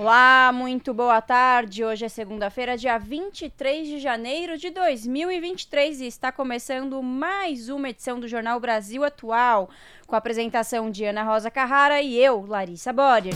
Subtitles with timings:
[0.00, 1.84] Olá, muito boa tarde.
[1.84, 8.20] Hoje é segunda-feira, dia 23 de janeiro de 2023 e está começando mais uma edição
[8.20, 9.68] do Jornal Brasil Atual,
[10.06, 13.34] com a apresentação de Ana Rosa Carrara e eu, Larissa Borer.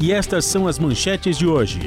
[0.00, 1.78] E estas são as manchetes de hoje.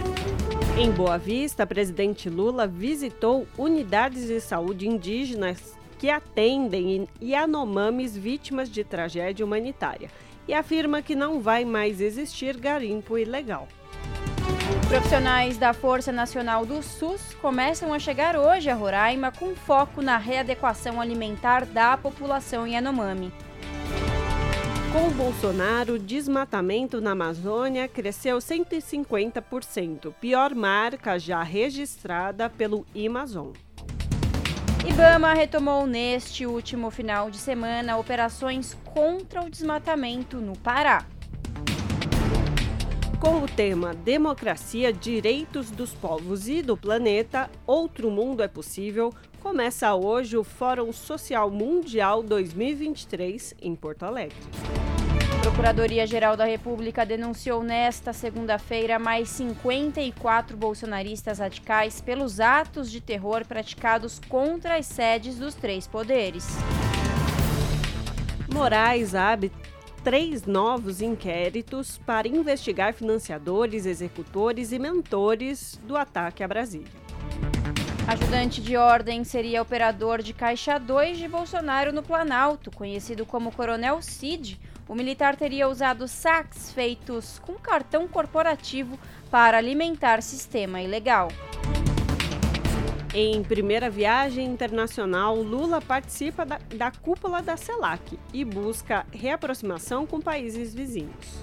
[0.80, 8.86] Em Boa Vista, presidente Lula visitou unidades de saúde indígenas que atendem Yanomamis vítimas de
[8.86, 10.10] tragédia humanitária
[10.48, 13.68] e afirma que não vai mais existir garimpo ilegal.
[14.88, 20.18] Profissionais da Força Nacional do SUS começam a chegar hoje a Roraima com foco na
[20.18, 23.32] readequação alimentar da população Yanomami.
[24.92, 33.52] Com Bolsonaro, o desmatamento na Amazônia cresceu 150%, pior marca já registrada pelo Amazon.
[34.84, 41.06] Ibama retomou neste último final de semana operações contra o desmatamento no Pará.
[43.20, 49.94] Com o tema Democracia, Direitos dos Povos e do Planeta, Outro Mundo é Possível, começa
[49.94, 54.36] hoje o Fórum Social Mundial 2023 em Porto Alegre.
[55.52, 64.18] Procuradoria-Geral da República denunciou nesta segunda-feira mais 54 bolsonaristas radicais pelos atos de terror praticados
[64.30, 66.48] contra as sedes dos três poderes.
[68.52, 69.52] Moraes abre
[70.06, 76.88] três novos inquéritos para investigar financiadores, executores e mentores do ataque a Brasília.
[78.08, 84.02] Ajudante de ordem seria operador de Caixa 2 de Bolsonaro no Planalto, conhecido como Coronel
[84.02, 84.58] Cid
[84.92, 91.30] o militar teria usado saques feitos com cartão corporativo para alimentar sistema ilegal.
[93.14, 100.20] Em primeira viagem internacional, Lula participa da, da cúpula da CELAC e busca reaproximação com
[100.20, 101.42] países vizinhos.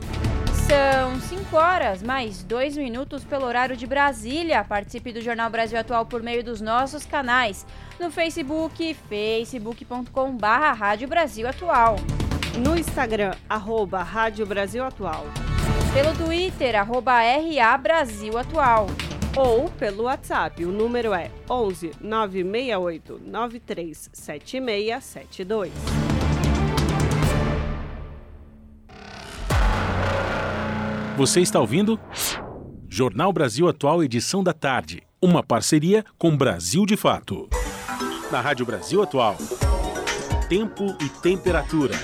[0.68, 4.62] São 5 horas, mais 2 minutos pelo horário de Brasília.
[4.62, 7.64] Participe do Jornal Brasil Atual por meio dos nossos canais.
[7.98, 11.96] No Facebook, facebook.com.br Rádio Brasil Atual.
[12.62, 15.24] No Instagram, arroba Rádio Brasil Atual.
[15.94, 18.88] Pelo Twitter, arroba RA Brasil Atual.
[19.36, 25.72] Ou pelo WhatsApp, o número é 11 968 937672.
[31.16, 31.96] Você está ouvindo?
[32.88, 35.04] Jornal Brasil Atual, edição da tarde.
[35.22, 37.48] Uma parceria com Brasil de Fato.
[38.32, 39.36] Na Rádio Brasil Atual.
[40.48, 41.94] Tempo e temperatura.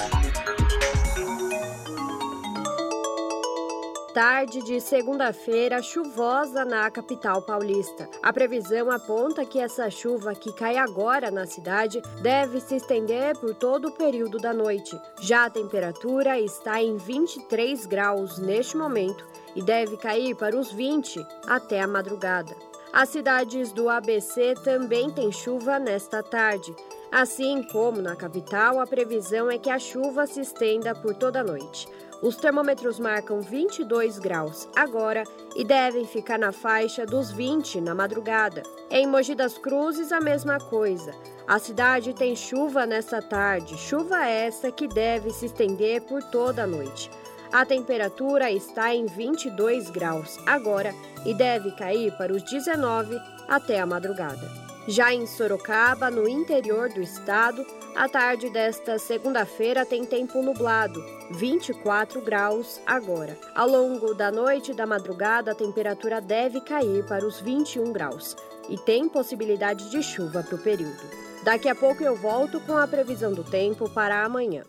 [4.14, 8.08] Tarde de segunda-feira chuvosa na capital paulista.
[8.22, 13.56] A previsão aponta que essa chuva que cai agora na cidade deve se estender por
[13.56, 14.96] todo o período da noite.
[15.20, 19.26] Já a temperatura está em 23 graus neste momento
[19.56, 22.54] e deve cair para os 20 até a madrugada.
[22.92, 26.72] As cidades do ABC também têm chuva nesta tarde.
[27.10, 31.44] Assim como na capital, a previsão é que a chuva se estenda por toda a
[31.44, 31.88] noite.
[32.24, 35.24] Os termômetros marcam 22 graus agora
[35.54, 38.62] e devem ficar na faixa dos 20 na madrugada.
[38.90, 41.12] Em Mogi das Cruzes, a mesma coisa.
[41.46, 46.66] A cidade tem chuva nesta tarde, chuva essa que deve se estender por toda a
[46.66, 47.10] noite.
[47.52, 50.94] A temperatura está em 22 graus agora
[51.26, 54.73] e deve cair para os 19 até a madrugada.
[54.86, 57.64] Já em Sorocaba, no interior do estado,
[57.96, 63.38] a tarde desta segunda-feira tem tempo nublado, 24 graus agora.
[63.54, 68.36] Ao longo da noite e da madrugada, a temperatura deve cair para os 21 graus
[68.68, 71.02] e tem possibilidade de chuva para o período.
[71.42, 74.64] Daqui a pouco eu volto com a previsão do tempo para amanhã.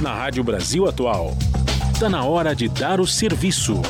[0.00, 1.30] Na Rádio Brasil Atual,
[1.92, 3.80] está na hora de dar o serviço.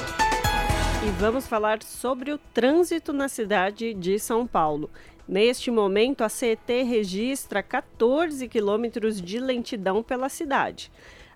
[1.07, 4.91] E vamos falar sobre o trânsito na cidade de São Paulo.
[5.29, 10.91] Neste momento, a CET registra 14 quilômetros de lentidão pela cidade.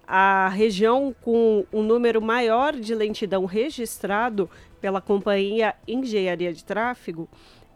[0.05, 4.50] A região com o um número maior de lentidão registrado
[4.81, 7.28] pela Companhia Engenharia de Tráfego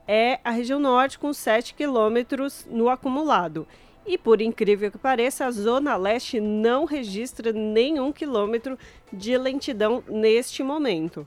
[0.04, 3.68] é a região norte, com 7 quilômetros no acumulado.
[4.04, 8.76] E por incrível que pareça, a Zona Leste não registra nenhum quilômetro
[9.12, 11.24] de lentidão neste momento.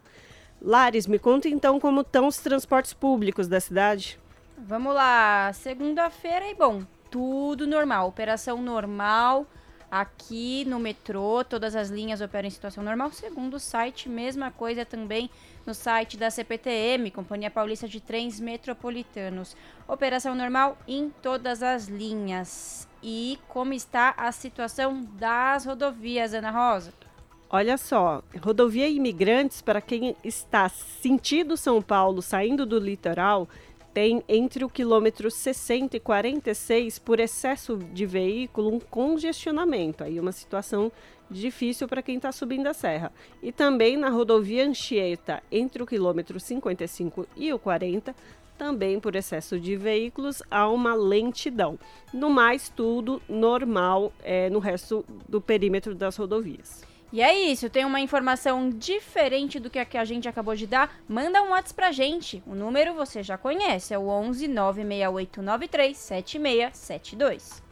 [0.61, 4.19] Lares, me conta então como estão os transportes públicos da cidade.
[4.57, 9.45] Vamos lá, segunda-feira e bom, tudo normal, operação normal
[9.89, 13.11] aqui no metrô, todas as linhas operam em situação normal.
[13.11, 15.29] Segundo o site, mesma coisa também
[15.65, 19.55] no site da CPTM, Companhia Paulista de Trens Metropolitanos.
[19.87, 22.87] Operação normal em todas as linhas.
[23.01, 26.93] E como está a situação das rodovias, Ana Rosa?
[27.49, 33.47] Olha só, rodovia Imigrantes, para quem está sentindo São Paulo, saindo do litoral,
[33.93, 40.03] tem entre o quilômetro 60 e 46, por excesso de veículo, um congestionamento.
[40.03, 40.91] Aí uma situação
[41.31, 43.13] difícil para quem está subindo a serra.
[43.41, 48.13] E também na rodovia Anchieta, entre o quilômetro 55 e o 40,
[48.57, 51.79] também por excesso de veículos, há uma lentidão.
[52.13, 56.96] No mais, tudo normal é, no resto do perímetro das rodovias.
[57.11, 60.67] E é isso, tem uma informação diferente do que a que a gente acabou de
[60.67, 62.43] dar, manda um WhatsApp pra gente.
[62.45, 67.66] O número você já conhece, é o 11 96893 7672.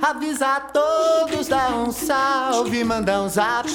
[0.00, 3.68] Avisa a todos, dá um salve, manda um zap.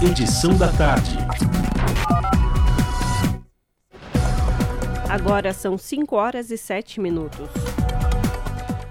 [0.00, 1.18] Edição da tarde.
[5.10, 7.48] Agora são 5 horas e 7 minutos.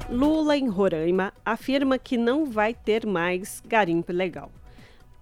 [0.10, 4.51] Lula em Roraima afirma que não vai ter mais garimpo ilegal.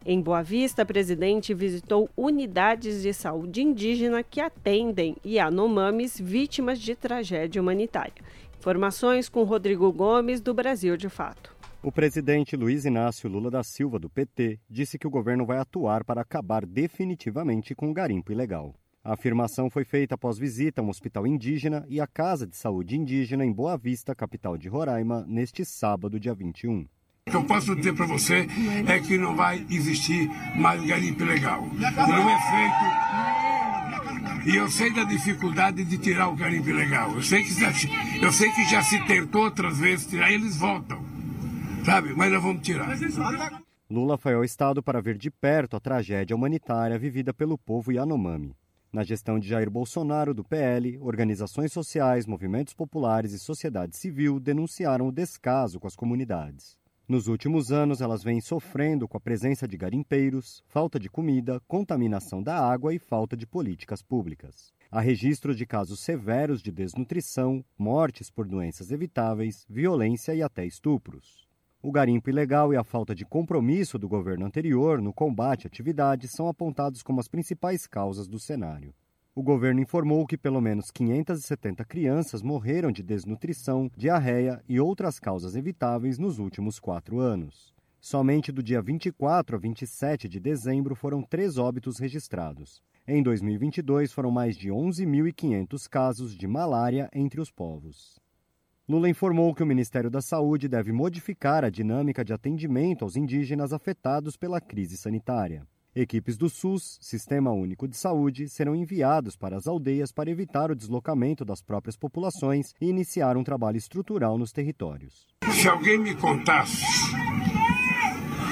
[0.07, 6.95] Em Boa Vista, o presidente visitou unidades de saúde indígena que atendem Yanomamis vítimas de
[6.95, 8.13] tragédia humanitária.
[8.59, 11.55] Informações com Rodrigo Gomes, do Brasil de Fato.
[11.81, 16.03] O presidente Luiz Inácio Lula da Silva, do PT, disse que o governo vai atuar
[16.03, 18.75] para acabar definitivamente com o garimpo ilegal.
[19.03, 22.95] A afirmação foi feita após visita a um hospital indígena e a Casa de Saúde
[22.95, 26.85] Indígena em Boa Vista, capital de Roraima, neste sábado, dia 21.
[27.27, 28.45] O que eu posso dizer para você
[28.87, 31.63] é que não vai existir mais garimpo ilegal.
[31.63, 34.47] Não é feito.
[34.47, 37.15] E eu sei da dificuldade de tirar o garimpo ilegal.
[37.15, 37.71] Eu sei que já,
[38.21, 41.03] eu sei que já se tentou outras vezes tirar, eles voltam.
[41.83, 42.13] Sabe?
[42.15, 42.95] Mas nós vamos tirar.
[43.89, 48.55] Lula foi ao estado para ver de perto a tragédia humanitária vivida pelo povo Yanomami.
[48.93, 55.07] Na gestão de Jair Bolsonaro, do PL, organizações sociais, movimentos populares e sociedade civil denunciaram
[55.07, 56.84] o descaso com as comunidades.
[57.07, 62.41] Nos últimos anos, elas vêm sofrendo com a presença de garimpeiros, falta de comida, contaminação
[62.41, 64.73] da água e falta de políticas públicas.
[64.89, 71.47] Há registros de casos severos de desnutrição, mortes por doenças evitáveis, violência e até estupros.
[71.79, 76.27] O garimpo ilegal e a falta de compromisso do governo anterior no combate à atividade
[76.27, 78.95] são apontados como as principais causas do cenário.
[79.37, 85.57] O governo informou que pelo menos 570 crianças morreram de desnutrição, diarreia e outras causas
[85.57, 87.75] evitáveis nos últimos quatro anos.
[87.99, 92.81] Somente do dia 24 a 27 de dezembro foram três óbitos registrados.
[93.05, 98.17] Em 2022, foram mais de 11.500 casos de malária entre os povos.
[98.87, 103.73] Lula informou que o Ministério da Saúde deve modificar a dinâmica de atendimento aos indígenas
[103.73, 105.67] afetados pela crise sanitária.
[105.95, 110.75] Equipes do SUS, Sistema Único de Saúde, serão enviados para as aldeias para evitar o
[110.75, 115.25] deslocamento das próprias populações e iniciar um trabalho estrutural nos territórios.
[115.49, 116.83] Se alguém me contasse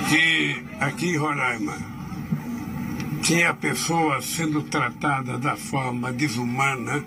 [0.10, 1.76] que aqui em Roraima
[3.22, 7.04] tinha pessoas sendo tratadas da forma desumana,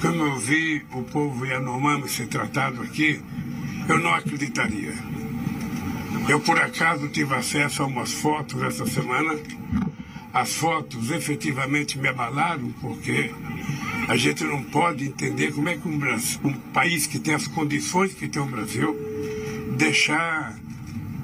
[0.00, 3.20] como eu vi o povo Yanomami ser tratado aqui,
[3.86, 4.94] eu não acreditaria.
[6.28, 9.38] Eu, por acaso, tive acesso a umas fotos essa semana.
[10.32, 13.32] As fotos efetivamente me abalaram, porque
[14.08, 17.46] a gente não pode entender como é que um, Brasil, um país que tem as
[17.46, 18.96] condições que tem o Brasil
[19.78, 20.58] deixar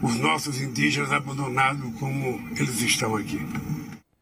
[0.01, 3.41] os nossos indígenas abandonados como eles estão aqui.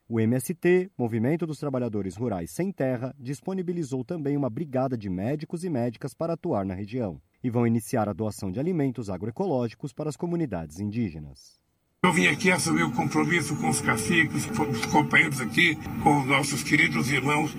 [0.09, 5.69] O MST, Movimento dos Trabalhadores Rurais Sem Terra, disponibilizou também uma brigada de médicos e
[5.69, 10.16] médicas para atuar na região e vão iniciar a doação de alimentos agroecológicos para as
[10.16, 11.61] comunidades indígenas.
[12.02, 16.26] Eu vim aqui assumir o compromisso com os caciques, com os companheiros aqui, com os
[16.26, 17.54] nossos queridos irmãos,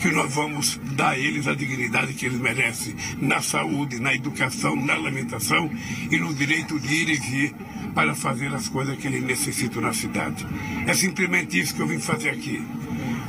[0.00, 4.76] que nós vamos dar a eles a dignidade que eles merecem na saúde, na educação,
[4.76, 5.68] na alimentação
[6.08, 7.54] e no direito de ir e vir
[7.92, 10.46] para fazer as coisas que eles necessitam na cidade.
[10.86, 12.64] É simplesmente isso que eu vim fazer aqui.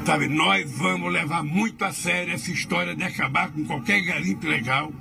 [0.06, 4.94] Sabe, nós vamos levar muito a sério essa história de acabar com qualquer garimpo legal.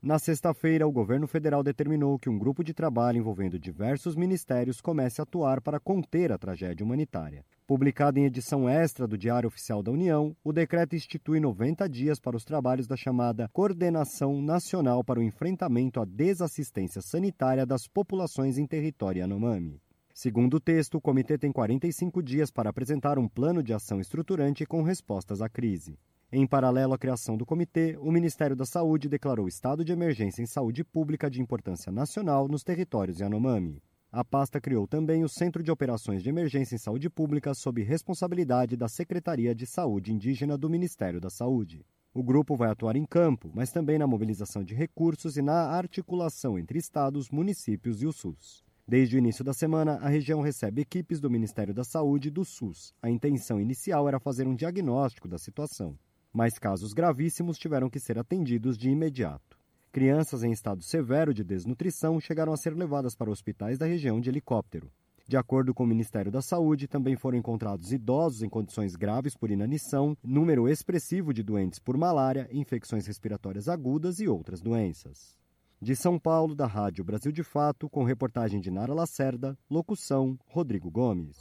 [0.00, 5.20] Na sexta-feira, o governo federal determinou que um grupo de trabalho envolvendo diversos ministérios comece
[5.20, 7.44] a atuar para conter a tragédia humanitária.
[7.66, 12.36] Publicado em edição extra do Diário Oficial da União, o decreto institui 90 dias para
[12.36, 18.68] os trabalhos da chamada Coordenação Nacional para o Enfrentamento à Desassistência Sanitária das Populações em
[18.68, 19.82] Território Yanomami.
[20.14, 24.64] Segundo o texto, o comitê tem 45 dias para apresentar um plano de ação estruturante
[24.64, 25.98] com respostas à crise.
[26.30, 30.46] Em paralelo à criação do comitê, o Ministério da Saúde declarou estado de emergência em
[30.46, 33.82] saúde pública de importância nacional nos territórios Yanomami.
[34.12, 38.76] A pasta criou também o Centro de Operações de Emergência em Saúde Pública sob responsabilidade
[38.76, 41.86] da Secretaria de Saúde Indígena do Ministério da Saúde.
[42.12, 46.58] O grupo vai atuar em campo, mas também na mobilização de recursos e na articulação
[46.58, 48.62] entre estados, municípios e o SUS.
[48.86, 52.44] Desde o início da semana, a região recebe equipes do Ministério da Saúde e do
[52.44, 52.92] SUS.
[53.00, 55.98] A intenção inicial era fazer um diagnóstico da situação,
[56.32, 59.58] mas casos gravíssimos tiveram que ser atendidos de imediato.
[59.90, 64.28] Crianças em estado severo de desnutrição chegaram a ser levadas para hospitais da região de
[64.28, 64.90] helicóptero.
[65.26, 69.50] De acordo com o Ministério da Saúde, também foram encontrados idosos em condições graves por
[69.50, 75.36] inanição, número expressivo de doentes por malária, infecções respiratórias agudas e outras doenças.
[75.80, 80.90] De São Paulo, da Rádio Brasil de Fato, com reportagem de Nara Lacerda, locução Rodrigo
[80.90, 81.36] Gomes.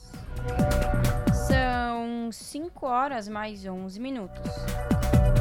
[2.28, 4.42] São 5 horas mais 11 minutos.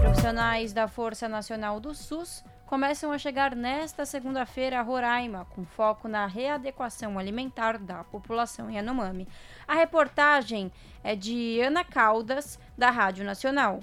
[0.01, 6.07] Profissionais da Força Nacional do SUS começam a chegar nesta segunda-feira a Roraima, com foco
[6.07, 9.27] na readequação alimentar da população Yanomami.
[9.67, 10.71] A reportagem
[11.03, 13.81] é de Ana Caldas, da Rádio Nacional.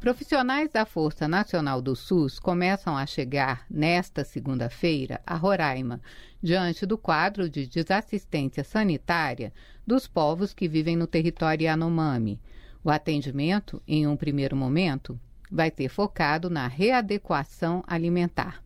[0.00, 6.00] Profissionais da Força Nacional do SUS começam a chegar nesta segunda-feira a Roraima,
[6.40, 9.52] diante do quadro de desassistência sanitária
[9.84, 12.40] dos povos que vivem no território Yanomami.
[12.84, 15.18] O atendimento, em um primeiro momento,
[15.50, 18.62] vai ter focado na readequação alimentar.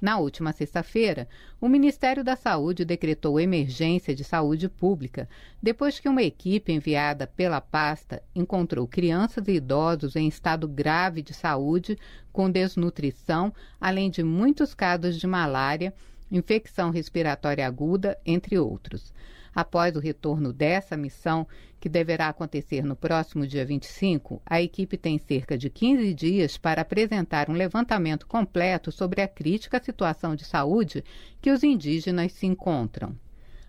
[0.00, 1.26] Na última sexta-feira,
[1.58, 5.26] o Ministério da Saúde decretou emergência de saúde pública
[5.62, 11.32] depois que uma equipe enviada pela pasta encontrou crianças e idosos em estado grave de
[11.32, 11.98] saúde,
[12.30, 15.94] com desnutrição, além de muitos casos de malária,
[16.30, 19.14] infecção respiratória aguda, entre outros.
[19.54, 21.48] Após o retorno dessa missão,
[21.80, 26.82] que deverá acontecer no próximo dia 25, a equipe tem cerca de 15 dias para
[26.82, 31.04] apresentar um levantamento completo sobre a crítica situação de saúde
[31.40, 33.16] que os indígenas se encontram.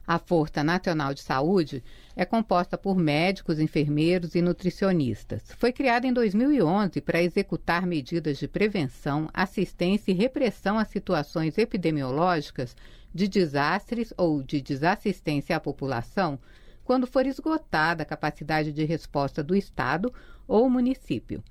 [0.08, 1.84] A Força Nacional de Saúde
[2.16, 5.52] é composta por médicos, enfermeiros e nutricionistas.
[5.58, 12.74] Foi criada em 2011 para executar medidas de prevenção, assistência e repressão a situações epidemiológicas
[13.14, 16.40] de desastres ou de desassistência à população
[16.88, 20.10] quando for esgotada a capacidade de resposta do Estado
[20.48, 21.44] ou município.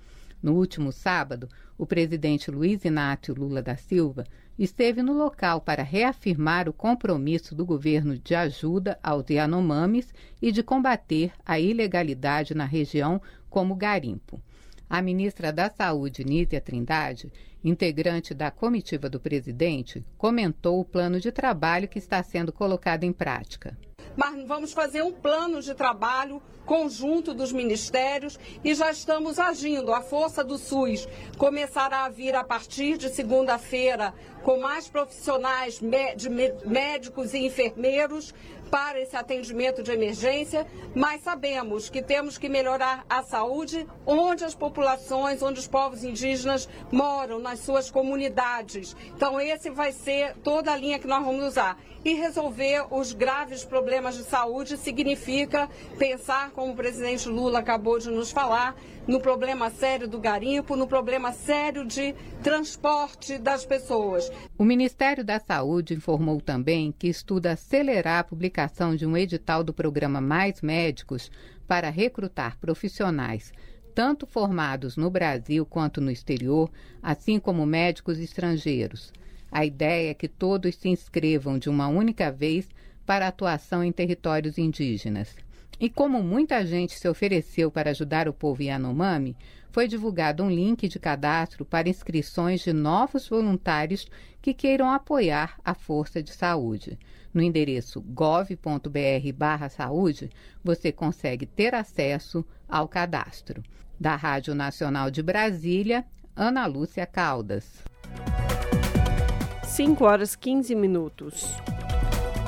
[0.42, 4.24] No último sábado, o presidente Luiz Inácio Lula da Silva
[4.58, 10.62] esteve no local para reafirmar o compromisso do governo de ajuda aos Yanomamis e de
[10.62, 14.40] combater a ilegalidade na região como garimpo.
[14.88, 17.30] A ministra da Saúde, Nízia Trindade,
[17.62, 23.12] integrante da comitiva do presidente, comentou o plano de trabalho que está sendo colocado em
[23.12, 23.76] prática.
[24.16, 29.92] Mas vamos fazer um plano de trabalho conjunto dos ministérios e já estamos agindo.
[29.92, 31.06] A força do SUS
[31.38, 38.34] começará a vir a partir de segunda-feira com mais profissionais médicos e enfermeiros
[38.70, 44.54] para esse atendimento de emergência, mas sabemos que temos que melhorar a saúde onde as
[44.54, 48.96] populações, onde os povos indígenas moram, nas suas comunidades.
[49.14, 51.78] Então, esse vai ser toda a linha que nós vamos usar.
[52.04, 55.68] E resolver os graves problemas de saúde significa
[55.98, 60.86] pensar, como o presidente Lula acabou de nos falar, no problema sério do garimpo, no
[60.86, 64.30] problema sério de transporte das pessoas.
[64.58, 68.55] O Ministério da Saúde informou também que estuda acelerar a publicação
[68.96, 71.30] de um edital do programa Mais Médicos
[71.66, 73.52] para recrutar profissionais
[73.96, 76.70] tanto formados no Brasil quanto no exterior,
[77.02, 79.10] assim como médicos estrangeiros.
[79.50, 82.68] A ideia é que todos se inscrevam de uma única vez
[83.06, 85.34] para atuação em territórios indígenas.
[85.80, 89.34] E como muita gente se ofereceu para ajudar o povo Yanomami,
[89.70, 94.06] foi divulgado um link de cadastro para inscrições de novos voluntários
[94.42, 96.98] que queiram apoiar a Força de Saúde.
[97.36, 100.30] No endereço gov.br/saúde,
[100.64, 103.62] você consegue ter acesso ao cadastro.
[104.00, 107.84] Da Rádio Nacional de Brasília, Ana Lúcia Caldas.
[109.64, 111.54] 5 horas 15 minutos.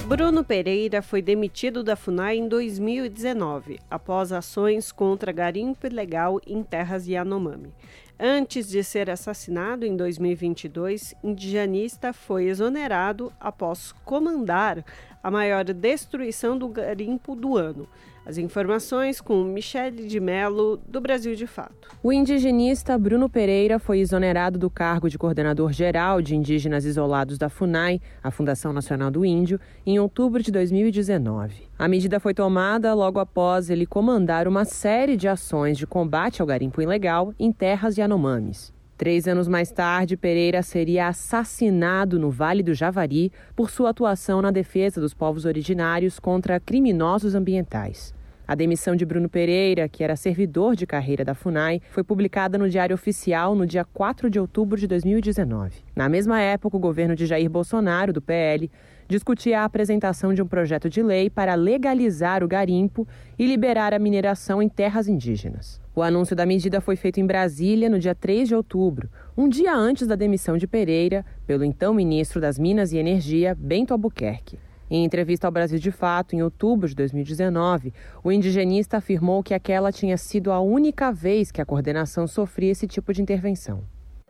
[0.07, 7.07] Bruno Pereira foi demitido da FUNAI em 2019, após ações contra garimpo ilegal em terras
[7.07, 7.75] Yanomami.
[8.21, 14.85] Antes de ser assassinado em 2022, indigenista foi exonerado após comandar
[15.23, 17.89] a maior destruição do garimpo do ano.
[18.29, 21.89] As informações com Michele de Mello, do Brasil de Fato.
[22.03, 27.49] O indigenista Bruno Pereira foi exonerado do cargo de coordenador geral de indígenas isolados da
[27.49, 31.71] FUNAI, a Fundação Nacional do Índio, em outubro de 2019.
[31.79, 36.47] A medida foi tomada logo após ele comandar uma série de ações de combate ao
[36.47, 38.75] garimpo ilegal em terras Yanomamis.
[38.99, 44.51] Três anos mais tarde, Pereira seria assassinado no Vale do Javari por sua atuação na
[44.51, 48.18] defesa dos povos originários contra criminosos ambientais.
[48.49, 52.67] A demissão de Bruno Pereira, que era servidor de carreira da FUNAI, foi publicada no
[52.67, 55.85] Diário Oficial no dia 4 de outubro de 2019.
[55.95, 58.71] Na mesma época, o governo de Jair Bolsonaro, do PL,
[59.07, 63.07] discutia a apresentação de um projeto de lei para legalizar o garimpo
[63.39, 65.79] e liberar a mineração em terras indígenas.
[65.95, 69.75] O anúncio da medida foi feito em Brasília no dia 3 de outubro, um dia
[69.75, 74.59] antes da demissão de Pereira pelo então ministro das Minas e Energia, Bento Albuquerque.
[74.91, 77.93] Em entrevista ao Brasil de Fato, em outubro de 2019,
[78.25, 82.89] o indigenista afirmou que aquela tinha sido a única vez que a coordenação sofria esse
[82.89, 83.81] tipo de intervenção.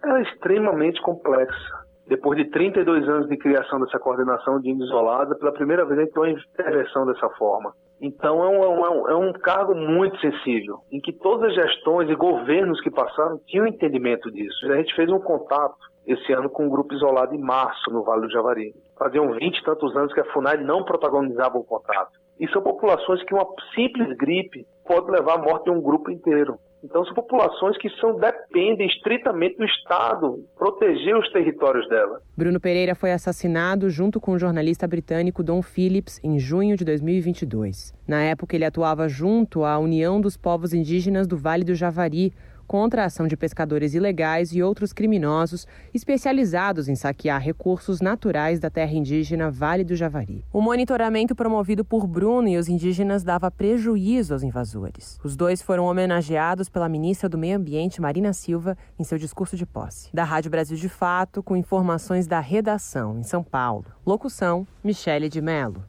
[0.02, 1.78] Ela é extremamente complexa.
[2.08, 6.02] Depois de 32 anos de criação dessa coordenação de índios isolada, pela primeira vez a
[6.02, 7.72] gente tem uma intervenção dessa forma.
[8.00, 12.08] Então é um, é, um, é um cargo muito sensível, em que todas as gestões
[12.08, 14.72] e governos que passaram tinham entendimento disso.
[14.72, 15.76] A gente fez um contato
[16.08, 18.74] esse ano com um grupo isolado em março, no Vale do Javari.
[18.98, 22.18] Faziam 20 e tantos anos que a FUNAI não protagonizava o contrato.
[22.40, 26.58] E são populações que uma simples gripe pode levar à morte de um grupo inteiro.
[26.82, 32.20] Então são populações que são, dependem estritamente do Estado proteger os territórios dela.
[32.36, 37.92] Bruno Pereira foi assassinado junto com o jornalista britânico Don Phillips em junho de 2022.
[38.06, 42.32] Na época ele atuava junto à União dos Povos Indígenas do Vale do Javari,
[42.68, 48.68] contra a ação de pescadores ilegais e outros criminosos especializados em saquear recursos naturais da
[48.68, 50.44] terra indígena Vale do Javari.
[50.52, 55.18] O monitoramento promovido por Bruno e os indígenas dava prejuízo aos invasores.
[55.24, 59.64] Os dois foram homenageados pela ministra do Meio Ambiente, Marina Silva, em seu discurso de
[59.64, 60.10] posse.
[60.12, 63.86] Da Rádio Brasil de Fato, com informações da redação em São Paulo.
[64.04, 65.82] Locução: Michele de Mello.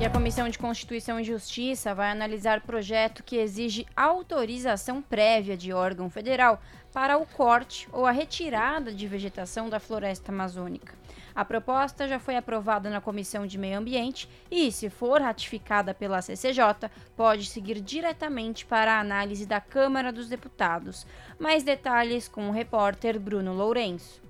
[0.00, 5.74] E a Comissão de Constituição e Justiça vai analisar projeto que exige autorização prévia de
[5.74, 6.58] órgão federal
[6.90, 10.94] para o corte ou a retirada de vegetação da floresta amazônica.
[11.34, 16.22] A proposta já foi aprovada na Comissão de Meio Ambiente e, se for ratificada pela
[16.22, 21.06] CCJ, pode seguir diretamente para a análise da Câmara dos Deputados.
[21.38, 24.22] Mais detalhes com o repórter Bruno Lourenço.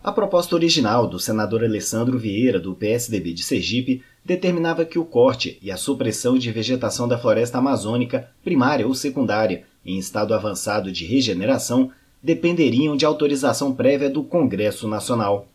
[0.00, 5.58] A proposta original do senador Alessandro Vieira, do PSDB de Sergipe, determinava que o corte
[5.62, 11.06] e a supressão de vegetação da floresta amazônica, primária ou secundária, em estado avançado de
[11.06, 11.90] regeneração,
[12.22, 15.48] dependeriam de autorização prévia do Congresso Nacional.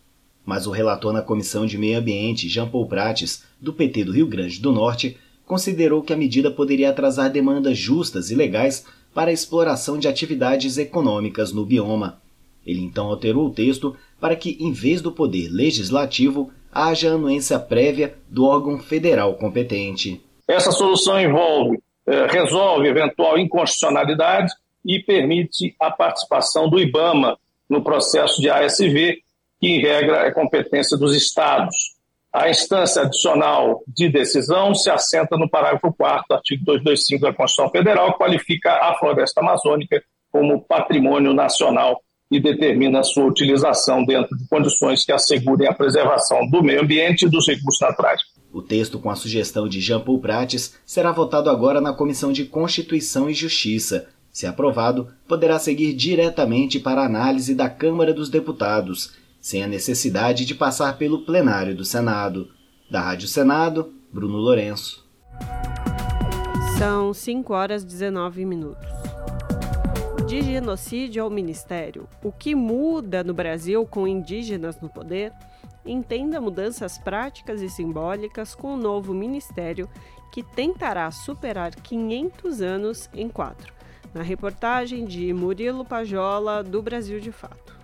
[0.43, 4.25] Mas o relator na Comissão de Meio Ambiente, Jean Paul Prates, do PT do Rio
[4.25, 9.33] Grande do Norte, considerou que a medida poderia atrasar demandas justas e legais para a
[9.33, 12.19] exploração de atividades econômicas no bioma.
[12.65, 18.15] Ele então alterou o texto para que, em vez do poder legislativo, haja anuência prévia
[18.29, 20.21] do órgão federal competente.
[20.47, 24.51] Essa solução envolve, eh, resolve eventual inconstitucionalidade
[24.85, 27.37] e permite a participação do IBAMA
[27.69, 29.21] no processo de ASV,
[29.59, 31.93] que em regra é competência dos estados.
[32.31, 38.17] A instância adicional de decisão se assenta no parágrafo 4 artigo 225 da Constituição Federal,
[38.17, 42.01] qualifica a floresta amazônica como patrimônio nacional
[42.33, 47.25] e determina a sua utilização dentro de condições que assegurem a preservação do meio ambiente
[47.25, 48.21] e dos recursos naturais.
[48.51, 52.45] O texto, com a sugestão de Jean Paul Prates, será votado agora na Comissão de
[52.45, 54.07] Constituição e Justiça.
[54.31, 60.45] Se aprovado, poderá seguir diretamente para a análise da Câmara dos Deputados, sem a necessidade
[60.45, 62.47] de passar pelo plenário do Senado.
[62.89, 65.03] Da Rádio Senado, Bruno Lourenço.
[66.79, 69.03] São 5 horas e 19 minutos
[70.33, 72.07] de genocídio ao ministério.
[72.23, 75.31] O que muda no Brasil com indígenas no poder?
[75.85, 79.87] Entenda mudanças práticas e simbólicas com o novo ministério
[80.31, 83.71] que tentará superar 500 anos em quatro.
[84.11, 87.77] Na reportagem de Murilo Pajola, do Brasil de Fato.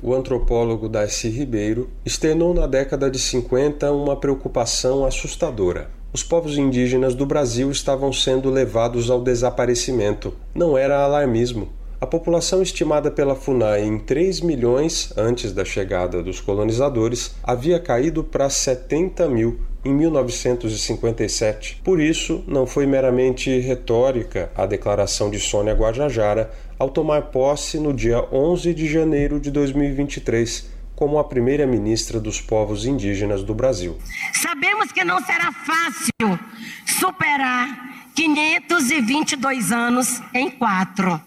[0.00, 5.90] O antropólogo Darcy Ribeiro externou na década de 50 uma preocupação assustadora.
[6.14, 10.34] Os povos indígenas do Brasil estavam sendo levados ao desaparecimento.
[10.54, 11.70] Não era alarmismo.
[11.98, 18.22] A população estimada pela FUNAI em 3 milhões antes da chegada dos colonizadores havia caído
[18.22, 21.80] para 70 mil em 1957.
[21.82, 27.94] Por isso, não foi meramente retórica a declaração de Sônia Guajajara ao tomar posse no
[27.94, 30.71] dia 11 de janeiro de 2023
[31.02, 33.98] como a primeira ministra dos povos indígenas do Brasil.
[34.34, 36.38] Sabemos que não será fácil
[36.86, 37.66] superar
[38.14, 41.20] 522 anos em quatro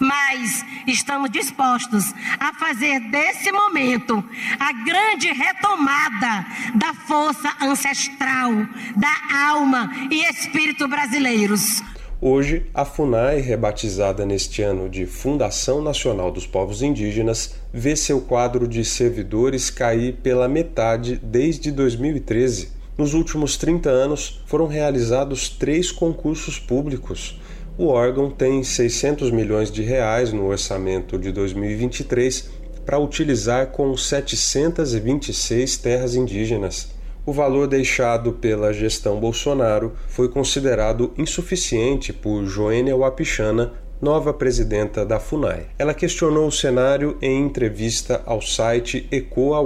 [0.00, 4.24] mas estamos dispostos a fazer desse momento
[4.58, 8.50] a grande retomada da força ancestral,
[8.96, 11.80] da alma e espírito brasileiros.
[12.20, 18.66] Hoje, a FUNAI, rebatizada neste ano de Fundação Nacional dos Povos Indígenas, vê seu quadro
[18.66, 22.70] de servidores cair pela metade desde 2013.
[22.96, 27.38] Nos últimos 30 anos, foram realizados três concursos públicos
[27.78, 32.48] o órgão tem 600 milhões de reais no orçamento de 2023
[32.86, 36.88] para utilizar com 726 terras indígenas.
[37.26, 45.18] O valor deixado pela gestão Bolsonaro foi considerado insuficiente por Joênia Wapichana, nova presidenta da
[45.18, 45.66] FUNAI.
[45.76, 49.60] Ela questionou o cenário em entrevista ao site Ecoa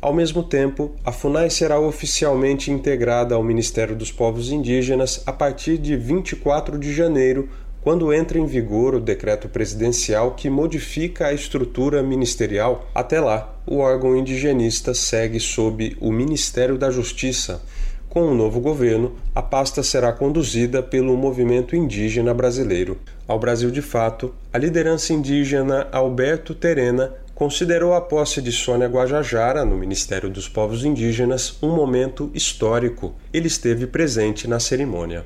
[0.00, 5.76] ao mesmo tempo, a FUNAI será oficialmente integrada ao Ministério dos Povos Indígenas a partir
[5.76, 7.48] de 24 de janeiro,
[7.88, 12.86] quando entra em vigor o decreto presidencial que modifica a estrutura ministerial.
[12.94, 17.62] Até lá, o órgão indigenista segue sob o Ministério da Justiça.
[18.06, 22.98] Com o novo governo, a pasta será conduzida pelo movimento indígena brasileiro.
[23.26, 29.64] Ao Brasil de Fato, a liderança indígena Alberto Terena considerou a posse de Sônia Guajajara
[29.64, 33.14] no Ministério dos Povos Indígenas um momento histórico.
[33.32, 35.24] Ele esteve presente na cerimônia.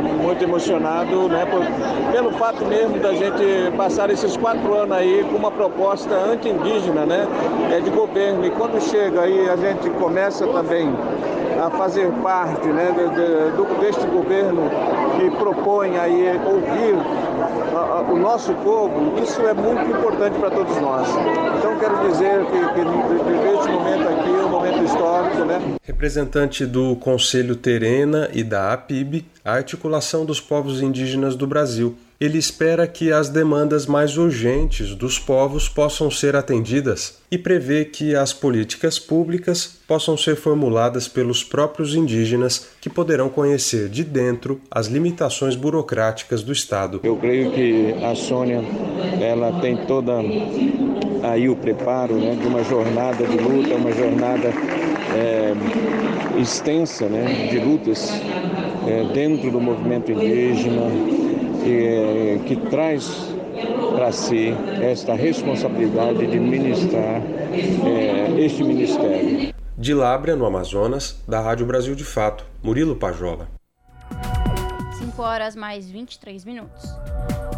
[0.00, 5.36] Muito emocionados, né, por, pelo fato mesmo da gente passar esses quatro anos aí com
[5.36, 7.26] uma proposta anti-indígena, né,
[7.72, 8.44] é, de governo.
[8.46, 10.88] E quando chega aí a gente começa também
[11.60, 14.70] a fazer parte, né, de, de, deste governo
[15.16, 16.94] que propõe aí ouvir
[18.10, 21.08] o nosso povo, isso é muito importante para todos nós.
[21.58, 25.60] Então quero dizer que, que neste momento aqui é um momento histórico, né?
[25.82, 32.36] Representante do Conselho Terena e da APIB, a Articulação dos Povos Indígenas do Brasil, ele
[32.36, 38.32] espera que as demandas mais urgentes dos povos possam ser atendidas e prevê que as
[38.32, 45.56] políticas públicas possam ser formuladas pelos próprios indígenas que poderão conhecer de dentro as limitações
[45.56, 47.00] burocráticas do Estado.
[47.02, 48.62] Eu creio que a Sônia
[49.20, 50.12] ela tem toda
[51.22, 54.48] aí o preparo né, de uma jornada de luta, uma jornada
[55.16, 55.54] é,
[56.36, 58.10] extensa né, de lutas
[58.86, 60.82] é, dentro do movimento indígena
[61.64, 63.34] que, que traz
[63.94, 67.22] para si esta responsabilidade de ministrar
[67.84, 69.52] é, este ministério.
[69.76, 73.57] De Lábrea, no Amazonas, da Rádio Brasil de Fato, Murilo Pajola.
[75.18, 76.84] 5 horas mais 23 minutos.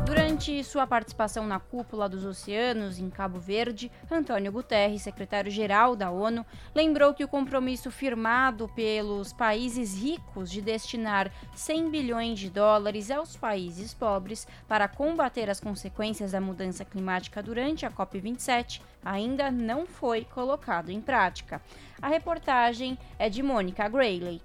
[0.06, 6.44] Durante sua participação na cúpula dos oceanos em Cabo Verde, Antônio Guterres, secretário-geral da ONU,
[6.74, 13.36] lembrou que o compromisso firmado pelos países ricos de destinar 100 bilhões de dólares aos
[13.36, 20.24] países pobres para combater as consequências da mudança climática durante a COP27 ainda não foi
[20.24, 21.60] colocado em prática.
[22.00, 24.40] A reportagem é de Mônica Grayley.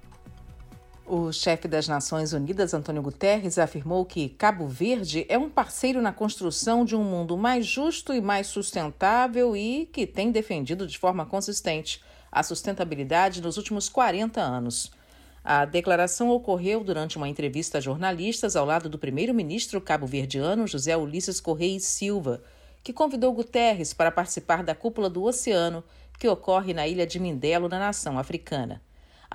[1.07, 6.11] O chefe das Nações Unidas, Antônio Guterres, afirmou que Cabo Verde é um parceiro na
[6.11, 11.23] construção de um mundo mais justo e mais sustentável e que tem defendido de forma
[11.23, 14.91] consistente a sustentabilidade nos últimos 40 anos.
[15.43, 21.39] A declaração ocorreu durante uma entrevista a jornalistas ao lado do primeiro-ministro cabo-verdiano José Ulisses
[21.39, 22.41] Correia Silva,
[22.83, 25.83] que convidou Guterres para participar da cúpula do oceano
[26.17, 28.81] que ocorre na ilha de Mindelo, na nação africana.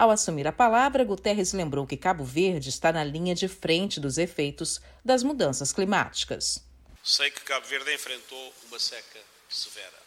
[0.00, 4.16] Ao assumir a palavra, Guterres lembrou que Cabo Verde está na linha de frente dos
[4.16, 6.64] efeitos das mudanças climáticas.
[7.04, 10.00] Sei que Cabo Verde enfrentou uma seca severa.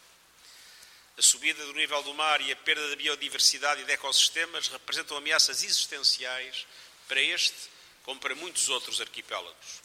[1.16, 5.16] A subida do nível do mar e a perda da biodiversidade e de ecossistemas representam
[5.16, 6.66] ameaças existenciais
[7.06, 7.70] para este,
[8.02, 9.80] como para muitos outros arquipélagos.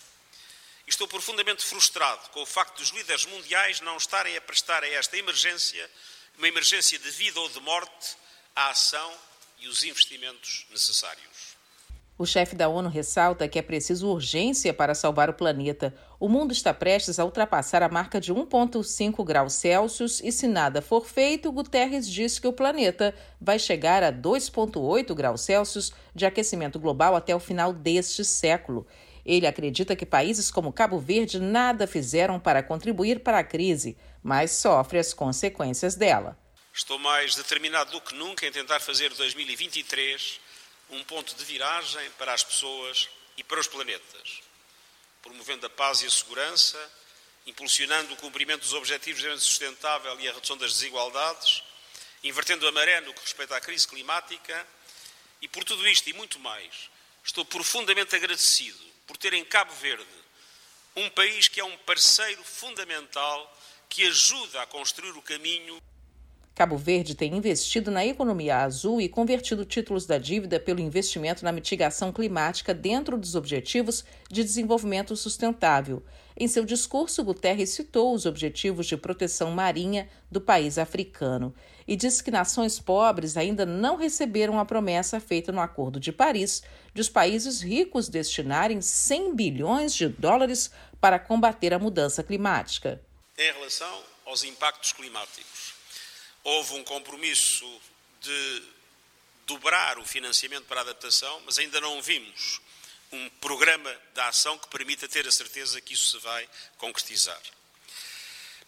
[0.88, 5.16] estou profundamente frustrado com o facto dos líderes mundiais não estarem a prestar a esta
[5.18, 5.88] emergência,
[6.36, 8.18] uma emergência de vida ou de morte,
[8.56, 9.29] a ação
[9.62, 11.60] e os investimentos necessários.
[12.20, 15.96] O chefe da ONU ressalta que é preciso urgência para salvar o planeta.
[16.20, 20.82] O mundo está prestes a ultrapassar a marca de 1,5 graus Celsius e, se nada
[20.82, 26.78] for feito, Guterres diz que o planeta vai chegar a 2,8 graus Celsius de aquecimento
[26.78, 28.86] global até o final deste século.
[29.26, 34.52] Ele acredita que países como Cabo Verde nada fizeram para contribuir para a crise, mas
[34.52, 36.38] sofre as consequências dela.
[36.74, 40.40] Estou mais determinado do que nunca em tentar fazer 2023
[40.92, 44.42] um ponto de viragem para as pessoas e para os planetas,
[45.22, 46.92] promovendo a paz e a segurança,
[47.46, 51.64] impulsionando o cumprimento dos Objetivos de Desenvolvimento Sustentável e a redução das desigualdades,
[52.24, 54.68] invertendo a maré no que respeita à crise climática
[55.42, 56.90] e por tudo isto e muito mais.
[57.24, 60.06] Estou profundamente agradecido por ter em Cabo Verde
[60.96, 65.82] um país que é um parceiro fundamental que ajuda a construir o caminho
[66.60, 71.54] Cabo Verde tem investido na economia azul e convertido títulos da dívida pelo investimento na
[71.54, 76.04] mitigação climática dentro dos Objetivos de Desenvolvimento Sustentável.
[76.36, 81.56] Em seu discurso, Guterres citou os Objetivos de Proteção Marinha do país africano
[81.88, 86.62] e disse que nações pobres ainda não receberam a promessa feita no Acordo de Paris
[86.94, 93.02] de os países ricos destinarem 100 bilhões de dólares para combater a mudança climática.
[93.38, 95.59] Em relação aos impactos climáticos,
[96.50, 97.66] houve um compromisso
[98.20, 98.64] de
[99.46, 102.60] dobrar o financiamento para a adaptação, mas ainda não vimos
[103.12, 107.40] um programa de ação que permita ter a certeza que isso se vai concretizar.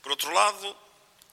[0.02, 0.76] Por outro lado,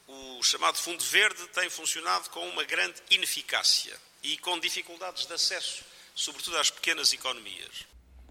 [0.07, 5.85] o chamado Fundo Verde tem funcionado com uma grande ineficácia e com dificuldades de acesso,
[6.15, 7.87] sobretudo às pequenas economias.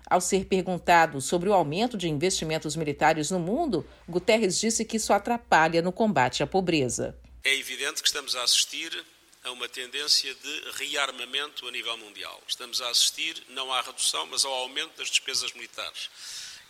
[0.09, 5.13] Ao ser perguntado sobre o aumento de investimentos militares no mundo, Guterres disse que isso
[5.13, 7.15] atrapalha no combate à pobreza.
[7.47, 9.05] É evidente que estamos a assistir
[9.41, 12.43] a uma tendência de rearmamento a nível mundial.
[12.45, 16.09] Estamos a assistir não à redução, mas ao aumento das despesas militares.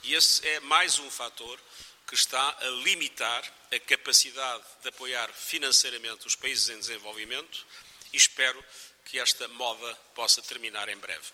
[0.04, 1.60] E esse é mais um fator
[2.06, 7.66] que está a limitar a capacidade de apoiar financeiramente os países em desenvolvimento
[8.13, 8.63] e espero
[9.04, 11.26] que esta moda possa terminar em breve.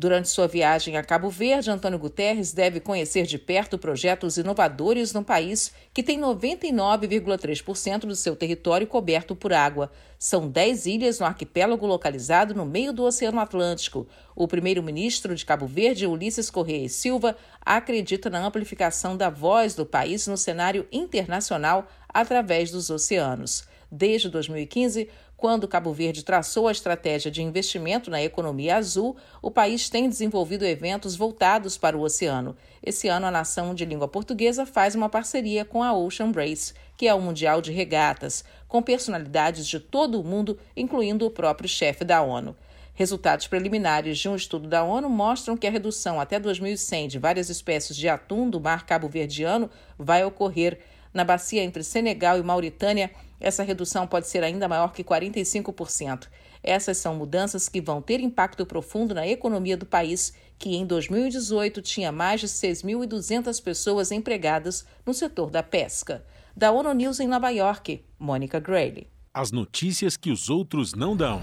[0.00, 5.22] Durante sua viagem a Cabo Verde, Antônio Guterres deve conhecer de perto projetos inovadores no
[5.22, 9.92] país que tem 99,3% do seu território coberto por água.
[10.18, 14.08] São 10 ilhas no arquipélago localizado no meio do Oceano Atlântico.
[14.34, 19.84] O primeiro-ministro de Cabo Verde, Ulisses Correia e Silva, acredita na amplificação da voz do
[19.84, 23.68] país no cenário internacional através dos oceanos.
[23.92, 25.10] Desde 2015,
[25.40, 30.66] quando Cabo Verde traçou a estratégia de investimento na economia azul, o país tem desenvolvido
[30.66, 32.54] eventos voltados para o oceano.
[32.84, 37.08] Esse ano, a nação de língua portuguesa faz uma parceria com a Ocean Race, que
[37.08, 42.04] é o Mundial de Regatas, com personalidades de todo o mundo, incluindo o próprio chefe
[42.04, 42.54] da ONU.
[42.92, 47.48] Resultados preliminares de um estudo da ONU mostram que a redução até 2100 de várias
[47.48, 50.80] espécies de atum do mar cabo-verdiano vai ocorrer
[51.14, 56.28] na bacia entre Senegal e Mauritânia essa redução pode ser ainda maior que 45%.
[56.62, 61.80] Essas são mudanças que vão ter impacto profundo na economia do país, que em 2018
[61.80, 66.24] tinha mais de 6.200 pessoas empregadas no setor da pesca.
[66.54, 69.08] Da ONU News em Nova York, Mônica Grayle.
[69.32, 71.40] As notícias que os outros não dão.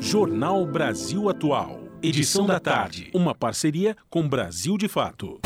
[0.00, 1.80] Jornal Brasil Atual.
[2.00, 3.10] Edição da tarde.
[3.12, 5.40] Uma parceria com Brasil de Fato.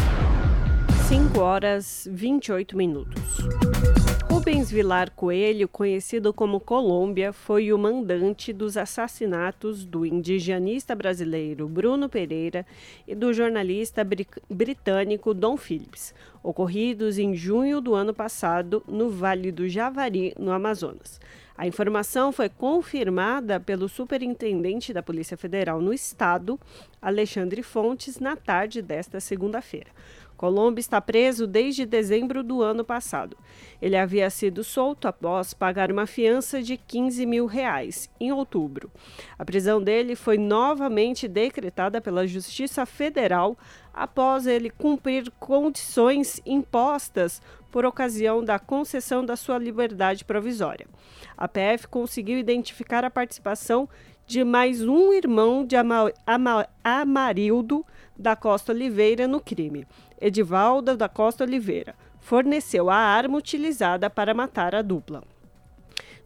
[1.11, 3.21] 5 horas 28 minutos.
[4.31, 12.09] Rubens Vilar Coelho, conhecido como Colômbia, foi o mandante dos assassinatos do indigenista brasileiro Bruno
[12.09, 12.65] Pereira
[13.09, 14.07] e do jornalista
[14.49, 21.21] britânico Don Phillips, ocorridos em junho do ano passado no Vale do Javari, no Amazonas.
[21.59, 26.59] A informação foi confirmada pelo superintendente da Polícia Federal no estado,
[27.03, 29.91] Alexandre Fontes, na tarde desta segunda-feira.
[30.41, 33.37] Colombo está preso desde dezembro do ano passado.
[33.79, 38.91] Ele havia sido solto após pagar uma fiança de 15 mil reais em outubro.
[39.39, 43.55] A prisão dele foi novamente decretada pela Justiça Federal
[43.93, 50.87] após ele cumprir condições impostas por ocasião da concessão da sua liberdade provisória.
[51.37, 53.87] A PF conseguiu identificar a participação
[54.31, 55.75] de mais um irmão de
[56.85, 57.85] Amarildo
[58.17, 59.85] da Costa Oliveira no crime.
[60.21, 65.25] Edivalda da Costa Oliveira, forneceu a arma utilizada para matar a dupla.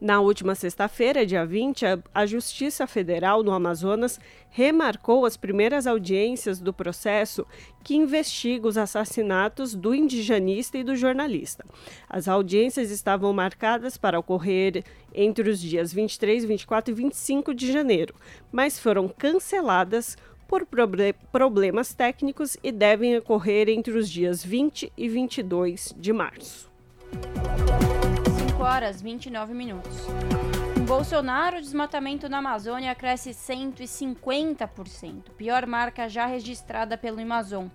[0.05, 6.75] Na última sexta-feira, dia 20, a Justiça Federal no Amazonas remarcou as primeiras audiências do
[6.75, 7.47] processo
[7.83, 11.65] que investiga os assassinatos do indigenista e do jornalista.
[12.07, 18.15] As audiências estavam marcadas para ocorrer entre os dias 23, 24 e 25 de janeiro,
[18.53, 20.67] mas foram canceladas por
[21.33, 26.71] problemas técnicos e devem ocorrer entre os dias 20 e 22 de março.
[28.65, 30.07] 5 horas 29 minutos.
[30.87, 37.67] Bolsonaro, o desmatamento na Amazônia cresce 150%, pior marca já registrada pelo Amazon.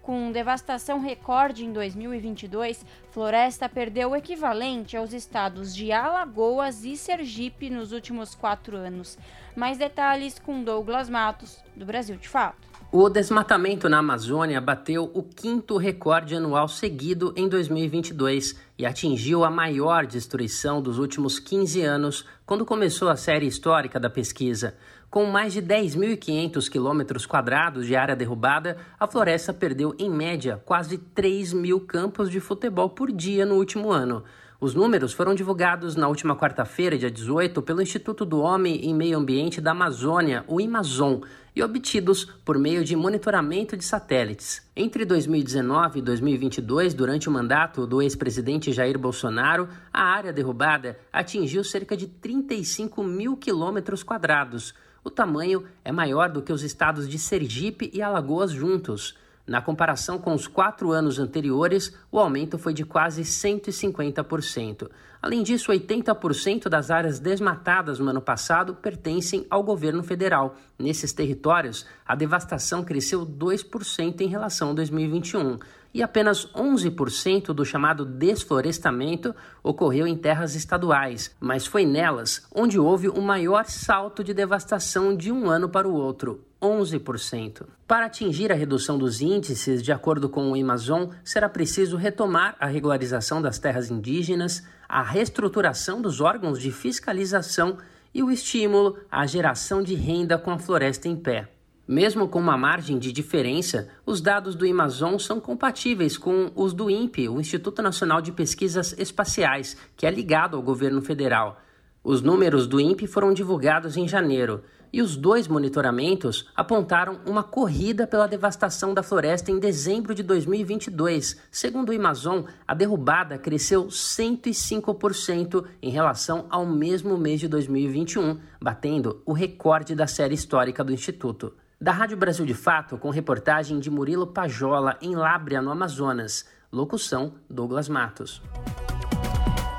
[0.00, 7.68] Com devastação recorde em 2022, Floresta perdeu o equivalente aos estados de Alagoas e Sergipe
[7.68, 9.18] nos últimos quatro anos.
[9.56, 12.75] Mais detalhes com Douglas Matos, do Brasil de Fato.
[12.92, 19.50] O desmatamento na Amazônia bateu o quinto recorde anual seguido em 2022 e atingiu a
[19.50, 24.76] maior destruição dos últimos 15 anos, quando começou a série histórica da pesquisa.
[25.10, 30.96] Com mais de 10.500 quilômetros quadrados de área derrubada, a floresta perdeu, em média, quase
[30.96, 34.22] 3 mil campos de futebol por dia no último ano.
[34.58, 39.18] Os números foram divulgados na última quarta-feira, dia 18, pelo Instituto do Homem e Meio
[39.18, 41.20] Ambiente da Amazônia, o Imazon,
[41.54, 44.66] e obtidos por meio de monitoramento de satélites.
[44.74, 51.62] Entre 2019 e 2022, durante o mandato do ex-presidente Jair Bolsonaro, a área derrubada atingiu
[51.62, 54.74] cerca de 35 mil quilômetros quadrados.
[55.04, 59.16] O tamanho é maior do que os estados de Sergipe e Alagoas juntos.
[59.46, 64.90] Na comparação com os quatro anos anteriores, o aumento foi de quase 150%.
[65.22, 70.56] Além disso, 80% das áreas desmatadas no ano passado pertencem ao governo federal.
[70.78, 75.58] Nesses territórios, a devastação cresceu 2% em relação a 2021
[75.96, 83.08] e apenas 11% do chamado desflorestamento ocorreu em terras estaduais, mas foi nelas onde houve
[83.08, 86.44] o maior salto de devastação de um ano para o outro.
[86.60, 87.66] 11%.
[87.88, 92.66] Para atingir a redução dos índices, de acordo com o Amazon, será preciso retomar a
[92.66, 97.78] regularização das terras indígenas, a reestruturação dos órgãos de fiscalização
[98.12, 101.55] e o estímulo à geração de renda com a floresta em pé.
[101.88, 106.90] Mesmo com uma margem de diferença, os dados do Amazon são compatíveis com os do
[106.90, 111.60] INPE, o Instituto Nacional de Pesquisas Espaciais, que é ligado ao governo federal.
[112.02, 118.04] Os números do INPE foram divulgados em janeiro e os dois monitoramentos apontaram uma corrida
[118.04, 121.40] pela devastação da floresta em dezembro de 2022.
[121.52, 129.22] Segundo o Amazon, a derrubada cresceu 105% em relação ao mesmo mês de 2021, batendo
[129.24, 131.54] o recorde da série histórica do Instituto.
[131.78, 136.48] Da Rádio Brasil de Fato, com reportagem de Murilo Pajola, em Lábrea, no Amazonas.
[136.72, 138.42] Locução: Douglas Matos.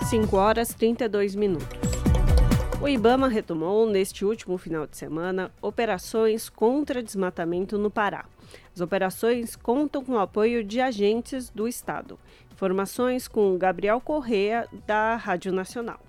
[0.07, 1.67] 5 horas 32 minutos.
[2.79, 8.25] O Ibama retomou, neste último final de semana, operações contra desmatamento no Pará.
[8.75, 12.19] As operações contam com o apoio de agentes do Estado.
[12.53, 16.06] Informações com Gabriel Correa, da Rádio Nacional.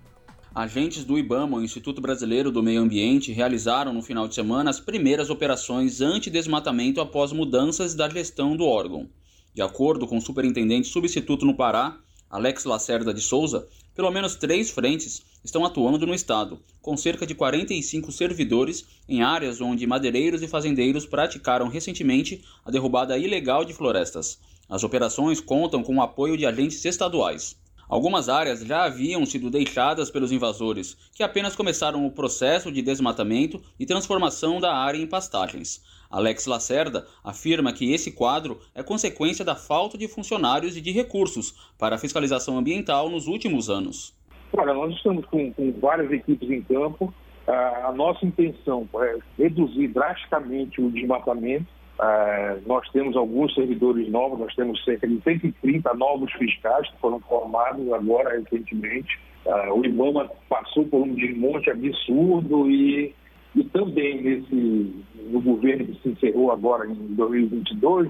[0.58, 4.80] Agentes do IBAMA, o Instituto Brasileiro do Meio Ambiente, realizaram no final de semana as
[4.80, 9.08] primeiras operações anti-desmatamento após mudanças da gestão do órgão.
[9.54, 14.68] De acordo com o superintendente substituto no Pará, Alex Lacerda de Souza, pelo menos três
[14.68, 20.48] frentes estão atuando no estado, com cerca de 45 servidores em áreas onde madeireiros e
[20.48, 24.40] fazendeiros praticaram recentemente a derrubada ilegal de florestas.
[24.68, 27.56] As operações contam com o apoio de agentes estaduais.
[27.88, 33.62] Algumas áreas já haviam sido deixadas pelos invasores, que apenas começaram o processo de desmatamento
[33.80, 35.82] e transformação da área em pastagens.
[36.10, 41.72] Alex Lacerda afirma que esse quadro é consequência da falta de funcionários e de recursos
[41.78, 44.14] para a fiscalização ambiental nos últimos anos.
[44.52, 47.12] Olha, nós estamos com, com várias equipes em campo.
[47.46, 54.54] a nossa intenção é reduzir drasticamente o desmatamento Uh, nós temos alguns servidores novos, nós
[54.54, 59.18] temos cerca de 130 novos fiscais que foram formados agora recentemente.
[59.44, 63.12] Uh, o IBAMA passou por um desmonte absurdo e,
[63.56, 68.08] e também nesse, no governo que se encerrou agora em 2022,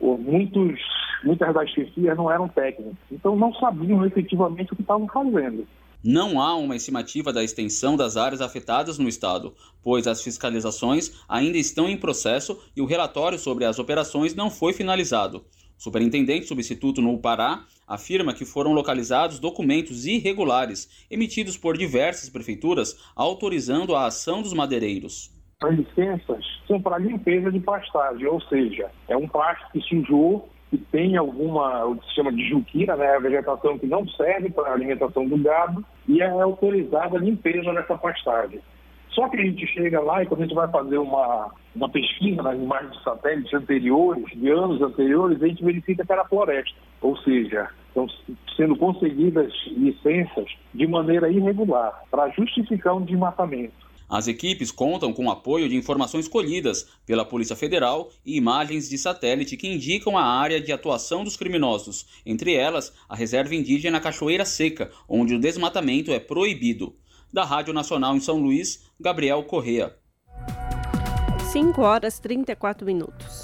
[0.00, 0.80] muitos,
[1.24, 5.66] muitas das chefias não eram técnicas, então não sabiam efetivamente o que estavam fazendo.
[6.06, 11.56] Não há uma estimativa da extensão das áreas afetadas no estado, pois as fiscalizações ainda
[11.56, 15.46] estão em processo e o relatório sobre as operações não foi finalizado.
[15.78, 22.94] O superintendente substituto no Pará afirma que foram localizados documentos irregulares emitidos por diversas prefeituras
[23.16, 25.30] autorizando a ação dos madeireiros.
[25.62, 30.76] As licenças são para limpeza de pastagem, ou seja, é um pasto que sujou que
[30.76, 34.68] tem alguma, o que se chama de juquira, né, a vegetação que não serve para
[34.68, 38.60] a alimentação do gado, e é autorizada a limpeza dessa pastagem.
[39.10, 42.42] Só que a gente chega lá e quando a gente vai fazer uma, uma pesquisa
[42.42, 46.76] nas imagens de satélites anteriores, de anos anteriores, a gente verifica que era floresta.
[47.00, 48.08] Ou seja, estão
[48.56, 53.83] sendo concedidas licenças de maneira irregular para justificar um desmatamento.
[54.14, 58.96] As equipes contam com o apoio de informações colhidas pela Polícia Federal e imagens de
[58.96, 64.44] satélite que indicam a área de atuação dos criminosos, entre elas a reserva indígena Cachoeira
[64.44, 66.94] Seca, onde o desmatamento é proibido
[67.32, 69.96] da Rádio Nacional em São Luís, Gabriel Correa.
[71.50, 73.42] 5 horas 34 minutos.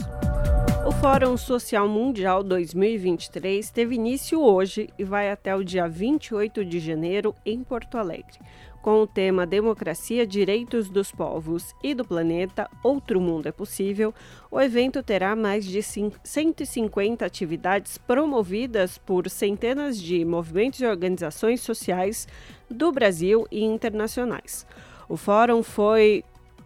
[0.86, 6.80] O Fórum Social Mundial 2023 teve início hoje e vai até o dia 28 de
[6.80, 8.38] janeiro em Porto Alegre.
[8.82, 14.14] Com o tema Democracia, Direitos dos Povos e do Planeta, Outro Mundo é Possível,
[14.50, 22.26] o evento terá mais de 150 atividades promovidas por centenas de movimentos e organizações sociais
[22.70, 24.66] do Brasil e internacionais.
[25.10, 26.24] O fórum foi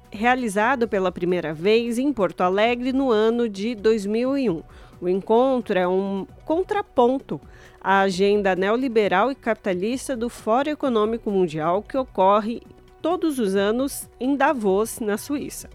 [0.09, 4.63] realizado pela primeira vez em Porto Alegre no ano de 2001.
[5.01, 7.41] O encontro é um contraponto
[7.85, 12.63] à agenda neoliberal e capitalista do Fórum Econômico Mundial que ocorre
[13.03, 15.69] todos os anos em Davos, na Suíça.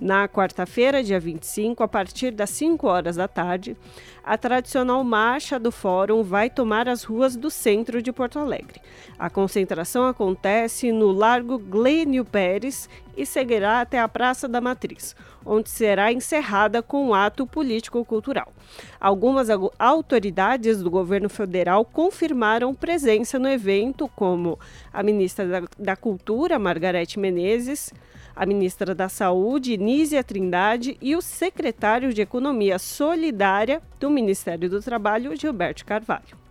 [0.00, 3.76] Na quarta-feira, dia 25, a partir das 5 horas da tarde,
[4.24, 8.80] a tradicional marcha do Fórum vai tomar as ruas do centro de Porto Alegre.
[9.16, 15.70] A concentração acontece no Largo Glênio Pérez e seguirá até a Praça da Matriz, onde
[15.70, 18.52] será encerrada com um ato político-cultural.
[19.00, 19.48] Algumas
[19.78, 24.58] autoridades do governo federal confirmaram presença no evento, como
[24.92, 27.92] a ministra da, da Cultura, Margarete Menezes,
[28.34, 34.82] a ministra da Saúde, Nízia Trindade, e o secretário de Economia Solidária do Ministério do
[34.82, 36.43] Trabalho, Gilberto Carvalho.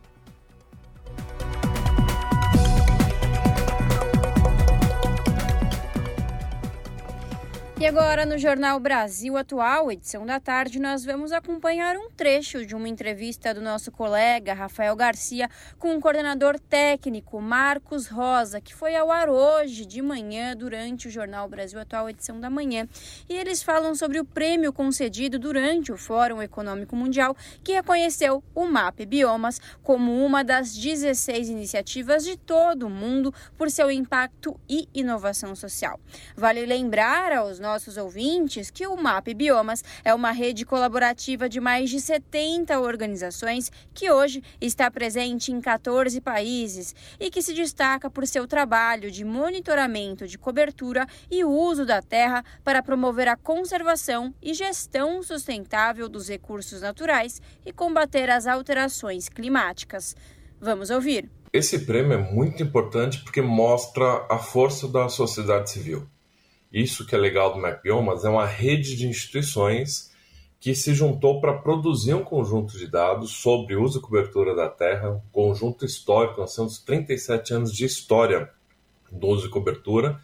[7.84, 12.74] E agora, no Jornal Brasil Atual, edição da tarde, nós vamos acompanhar um trecho de
[12.74, 18.96] uma entrevista do nosso colega Rafael Garcia com o coordenador técnico Marcos Rosa, que foi
[18.96, 22.88] ao ar hoje de manhã durante o Jornal Brasil Atual, edição da manhã.
[23.28, 28.66] E eles falam sobre o prêmio concedido durante o Fórum Econômico Mundial, que reconheceu o
[28.66, 34.88] MAP Biomas como uma das 16 iniciativas de todo o mundo por seu impacto e
[34.94, 36.00] inovação social.
[36.38, 41.60] Vale lembrar aos nossos nossos ouvintes que o MAP Biomas é uma rede colaborativa de
[41.60, 48.12] mais de 70 organizações que hoje está presente em 14 países e que se destaca
[48.12, 54.32] por seu trabalho de monitoramento de cobertura e uso da terra para promover a conservação
[54.40, 60.16] e gestão sustentável dos recursos naturais e combater as alterações climáticas.
[60.62, 61.28] Vamos ouvir.
[61.52, 66.08] Esse prêmio é muito importante porque mostra a força da sociedade civil.
[66.74, 70.12] Isso que é legal do MapBiomas é uma rede de instituições
[70.60, 75.12] que se juntou para produzir um conjunto de dados sobre uso e cobertura da terra,
[75.12, 78.50] um conjunto histórico, nós temos 37 anos de história
[79.12, 80.20] do uso e cobertura,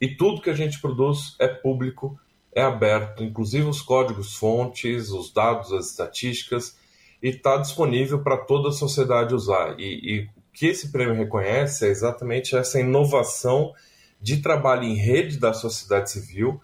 [0.00, 2.20] e tudo que a gente produz é público,
[2.52, 6.76] é aberto, inclusive os códigos fontes, os dados, as estatísticas,
[7.22, 9.80] e está disponível para toda a sociedade usar.
[9.80, 13.72] E, e o que esse prêmio reconhece é exatamente essa inovação
[14.20, 16.60] de trabalho em rede da sociedade civil,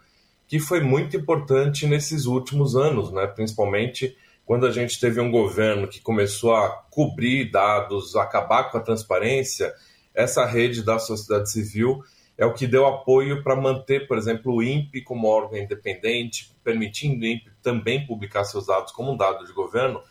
[0.46, 3.26] que foi muito importante nesses últimos anos, né?
[3.26, 8.80] principalmente quando a gente teve um governo que começou a cobrir dados, acabar com a
[8.80, 9.72] transparência,
[10.14, 12.02] essa rede da sociedade civil
[12.36, 17.24] é o que deu apoio para manter, por exemplo, o INPE como órgão independente, permitindo
[17.24, 20.02] o INPE também publicar seus dados como um dado de governo,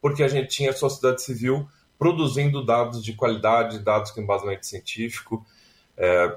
[0.00, 5.44] porque a gente tinha a sociedade civil produzindo dados de qualidade, dados com embasamento científico.
[5.96, 6.36] É,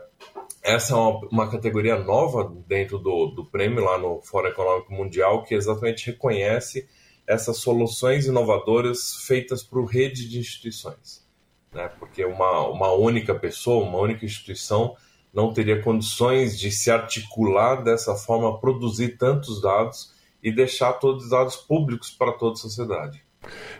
[0.66, 5.44] essa é uma, uma, categoria nova dentro do, do prêmio lá no Fórum Econômico Mundial,
[5.44, 6.90] que exatamente reconhece
[7.28, 11.24] essas soluções inovadoras feitas por rede de instituições.
[11.72, 11.88] Né?
[12.00, 14.96] Porque uma, uma única pessoa, uma única instituição,
[15.32, 21.30] não teria condições de se articular dessa forma, produzir tantos dados e deixar todos os
[21.30, 23.25] dados públicos para toda a sociedade.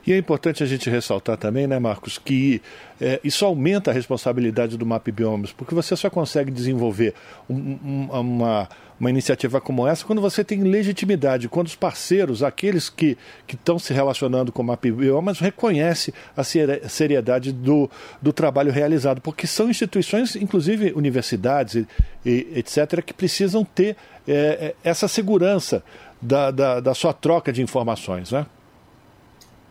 [0.06, 2.62] E é importante a gente ressaltar também, né, Marcos, que
[3.00, 7.14] é, isso aumenta a responsabilidade do MAP Biomas, porque você só consegue desenvolver
[7.50, 12.90] um, um, uma, uma iniciativa como essa quando você tem legitimidade, quando os parceiros, aqueles
[12.90, 17.90] que estão se relacionando com o MAP Biomas, reconhecem a seriedade do,
[18.22, 21.88] do trabalho realizado, porque são instituições, inclusive universidades e,
[22.26, 23.98] e etc., que precisam ter
[24.28, 25.84] é, é essa segurança
[26.22, 28.46] da, da, da sua troca de informações, né?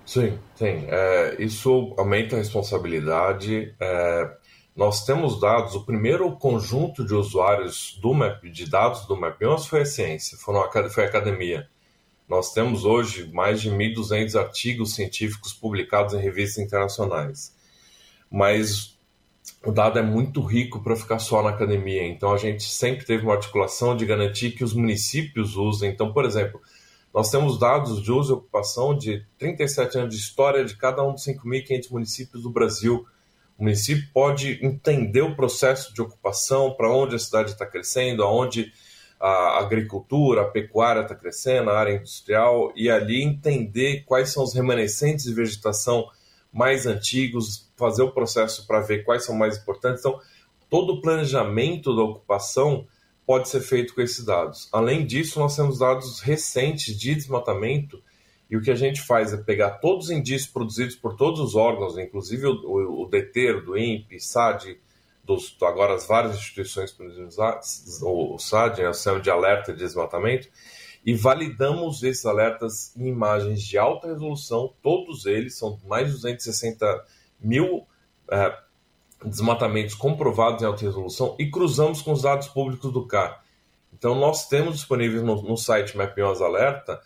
[0.06, 0.84] Sim, sim.
[0.88, 3.74] É, isso aumenta a responsabilidade.
[3.80, 4.36] É,
[4.76, 9.82] nós temos dados, o primeiro conjunto de usuários do Map, de dados do Mapions foi
[9.82, 11.68] a ciência, foram foi a academia.
[12.28, 17.54] Nós temos hoje mais de 1.200 artigos científicos publicados em revistas internacionais.
[18.30, 18.98] Mas
[19.64, 23.22] o dado é muito rico para ficar só na academia, então a gente sempre teve
[23.24, 25.90] uma articulação de garantir que os municípios usem.
[25.90, 26.60] Então, por exemplo,
[27.14, 31.12] nós temos dados de uso e ocupação de 37 anos de história de cada um
[31.12, 33.06] dos 5.500 municípios do Brasil.
[33.56, 38.72] O município pode entender o processo de ocupação, para onde a cidade está crescendo, aonde
[39.20, 44.52] a agricultura, a pecuária está crescendo, a área industrial, e ali entender quais são os
[44.52, 46.08] remanescentes de vegetação
[46.52, 50.00] mais antigos, fazer o processo para ver quais são mais importantes.
[50.00, 50.18] Então,
[50.68, 52.84] todo o planejamento da ocupação
[53.26, 54.68] pode ser feito com esses dados.
[54.72, 58.02] Além disso, nós temos dados recentes de desmatamento
[58.50, 61.54] e o que a gente faz é pegar todos os indícios produzidos por todos os
[61.54, 64.78] órgãos, inclusive o, o, o DETER, do INPE, SAD,
[65.24, 66.94] dos, agora as várias instituições,
[68.02, 70.48] o SAD, é o Sistema de Alerta de Desmatamento,
[71.04, 77.04] e validamos esses alertas em imagens de alta resolução, todos eles, são mais de 260
[77.40, 77.86] mil
[78.30, 78.56] é,
[79.24, 83.42] desmatamentos comprovados em alta resolução e cruzamos com os dados públicos do CAR.
[83.92, 87.00] Então, nós temos disponíveis no, no site Mapions Alerta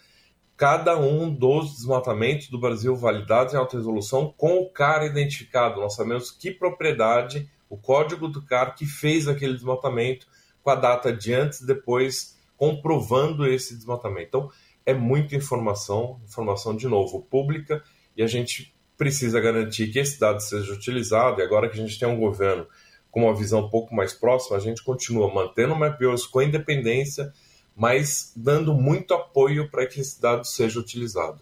[0.56, 5.80] cada um dos desmatamentos do Brasil validados em alta resolução com o CAR identificado.
[5.80, 10.26] Nós sabemos que propriedade, o código do CAR que fez aquele desmatamento,
[10.60, 14.26] com a data de antes e depois, comprovando esse desmatamento.
[14.26, 14.50] Então,
[14.84, 17.84] é muita informação, informação de novo pública,
[18.16, 21.98] e a gente precisa garantir que esse dado seja utilizado, e agora que a gente
[21.98, 22.66] tem um governo
[23.10, 27.32] com uma visão um pouco mais próxima, a gente continua mantendo o MapBios com independência,
[27.74, 31.40] mas dando muito apoio para que esse dado seja utilizado.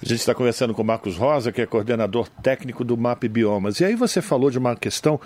[0.00, 3.80] A gente está conversando com o Marcos Rosa, que é coordenador técnico do MAP Biomas.
[3.80, 5.20] E aí você falou de uma questão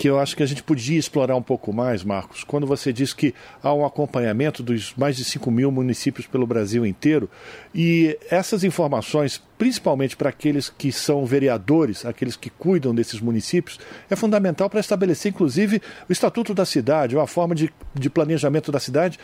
[0.00, 3.12] que eu acho que a gente podia explorar um pouco mais, Marcos, quando você diz
[3.12, 7.28] que há um acompanhamento dos mais de 5 mil municípios pelo Brasil inteiro
[7.74, 13.78] e essas informações, principalmente para aqueles que são vereadores, aqueles que cuidam desses municípios,
[14.08, 18.80] é fundamental para estabelecer, inclusive, o estatuto da cidade, uma forma de, de planejamento da
[18.80, 19.18] cidade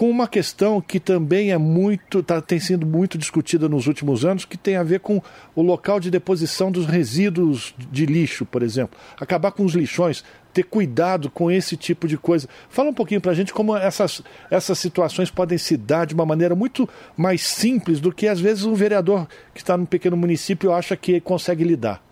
[0.00, 4.46] com uma questão que também é muito tá, tem sido muito discutida nos últimos anos,
[4.46, 5.20] que tem a ver com
[5.54, 8.98] o local de deposição dos resíduos de lixo, por exemplo.
[9.20, 10.24] Acabar com os lixões,
[10.54, 12.48] ter cuidado com esse tipo de coisa.
[12.70, 16.24] Fala um pouquinho para a gente como essas, essas situações podem se dar de uma
[16.24, 20.72] maneira muito mais simples do que às vezes um vereador que está num pequeno município
[20.72, 22.02] acha que consegue lidar.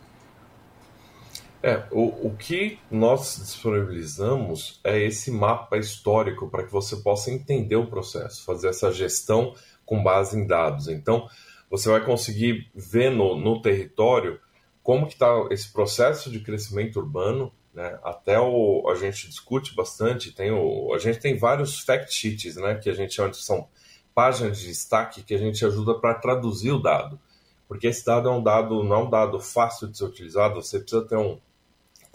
[1.63, 7.75] É, o, o que nós disponibilizamos é esse mapa histórico para que você possa entender
[7.75, 9.55] o processo, fazer essa gestão
[9.85, 10.87] com base em dados.
[10.87, 11.29] Então,
[11.69, 14.41] você vai conseguir ver no, no território
[14.83, 17.99] como que está esse processo de crescimento urbano, né?
[18.03, 22.77] Até o, a gente discute bastante, tem o, a gente tem vários fact sheets, né?
[22.77, 23.69] Que a gente chama de são
[24.15, 27.21] páginas de destaque que a gente ajuda para traduzir o dado.
[27.67, 30.81] Porque esse dado é um dado, não é um dado fácil de ser utilizado, você
[30.81, 31.39] precisa ter um,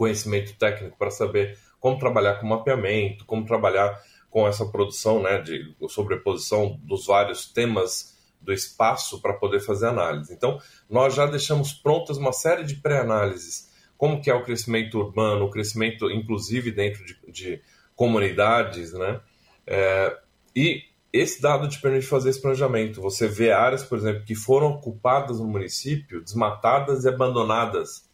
[0.03, 3.97] conhecimento técnico para saber como trabalhar com mapeamento, como trabalhar
[4.29, 10.33] com essa produção né, de sobreposição dos vários temas do espaço para poder fazer análise.
[10.33, 15.45] Então, nós já deixamos prontas uma série de pré-análises, como que é o crescimento urbano,
[15.45, 17.61] o crescimento inclusive dentro de, de
[17.95, 19.21] comunidades, né?
[19.65, 20.17] É,
[20.53, 20.81] e
[21.13, 22.99] esse dado te permite fazer esse planejamento.
[22.99, 28.11] Você vê áreas, por exemplo, que foram ocupadas no município, desmatadas e abandonadas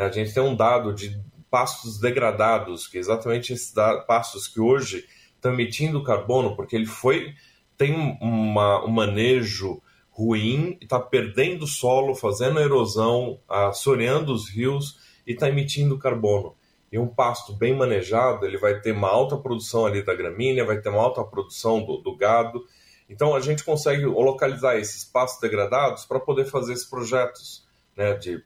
[0.00, 0.06] né?
[0.06, 1.20] A gente tem um dado de
[1.50, 3.70] pastos degradados, que é exatamente esses
[4.06, 7.34] pastos que hoje estão emitindo carbono, porque ele foi
[7.76, 15.48] tem uma, um manejo ruim, está perdendo solo, fazendo erosão, assoreando os rios e está
[15.48, 16.54] emitindo carbono.
[16.92, 20.80] E um pasto bem manejado, ele vai ter uma alta produção ali da gramínea, vai
[20.80, 22.64] ter uma alta produção do, do gado.
[23.08, 28.44] Então a gente consegue localizar esses pastos degradados para poder fazer esses projetos né, de,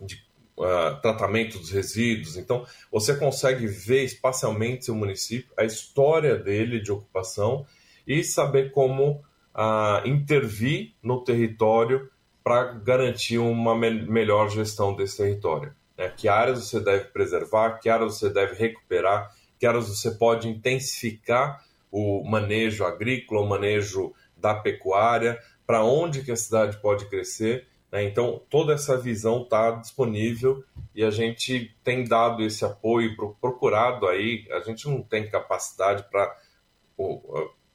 [0.00, 0.24] de
[0.56, 2.36] uh, tratamento dos resíduos.
[2.36, 7.66] Então, você consegue ver espacialmente seu município, a história dele de ocupação
[8.06, 9.22] e saber como
[9.54, 12.10] uh, intervir no território
[12.42, 15.74] para garantir uma me melhor gestão desse território.
[15.96, 16.12] Né?
[16.14, 21.64] Que áreas você deve preservar, que áreas você deve recuperar, que áreas você pode intensificar
[21.90, 27.66] o manejo agrícola, o manejo da pecuária, para onde que a cidade pode crescer?
[28.02, 30.64] Então, toda essa visão está disponível
[30.94, 36.36] e a gente tem dado esse apoio, procurado aí, a gente não tem capacidade para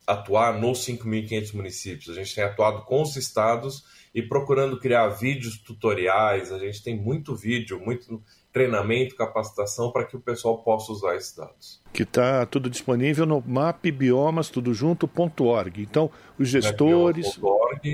[0.05, 5.57] atuar nos 5.500 municípios, a gente tem atuado com os estados e procurando criar vídeos
[5.57, 6.51] tutoriais.
[6.51, 11.35] A gente tem muito vídeo, muito treinamento, capacitação para que o pessoal possa usar esses
[11.35, 11.81] dados.
[11.93, 15.81] Que está tudo disponível no mapbiomas, tudo junto.org.
[15.81, 17.39] Então, os gestores.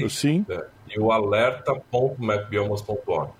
[0.09, 0.45] sim.
[0.49, 3.31] É, e o alerta.mapbiomas.org.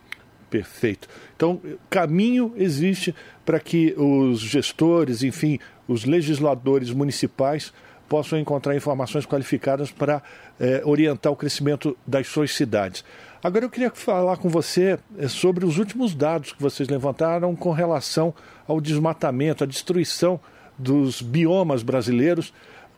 [0.50, 1.08] Perfeito.
[1.36, 3.14] Então, caminho existe
[3.46, 7.74] para que os gestores, enfim, os legisladores municipais
[8.08, 10.22] possam encontrar informações qualificadas para
[10.60, 13.04] eh, orientar o crescimento das suas cidades.
[13.44, 17.72] Agora eu queria falar com você eh, sobre os últimos dados que vocês levantaram com
[17.72, 18.34] relação
[18.68, 20.40] ao desmatamento, à destruição
[20.78, 22.54] dos biomas brasileiros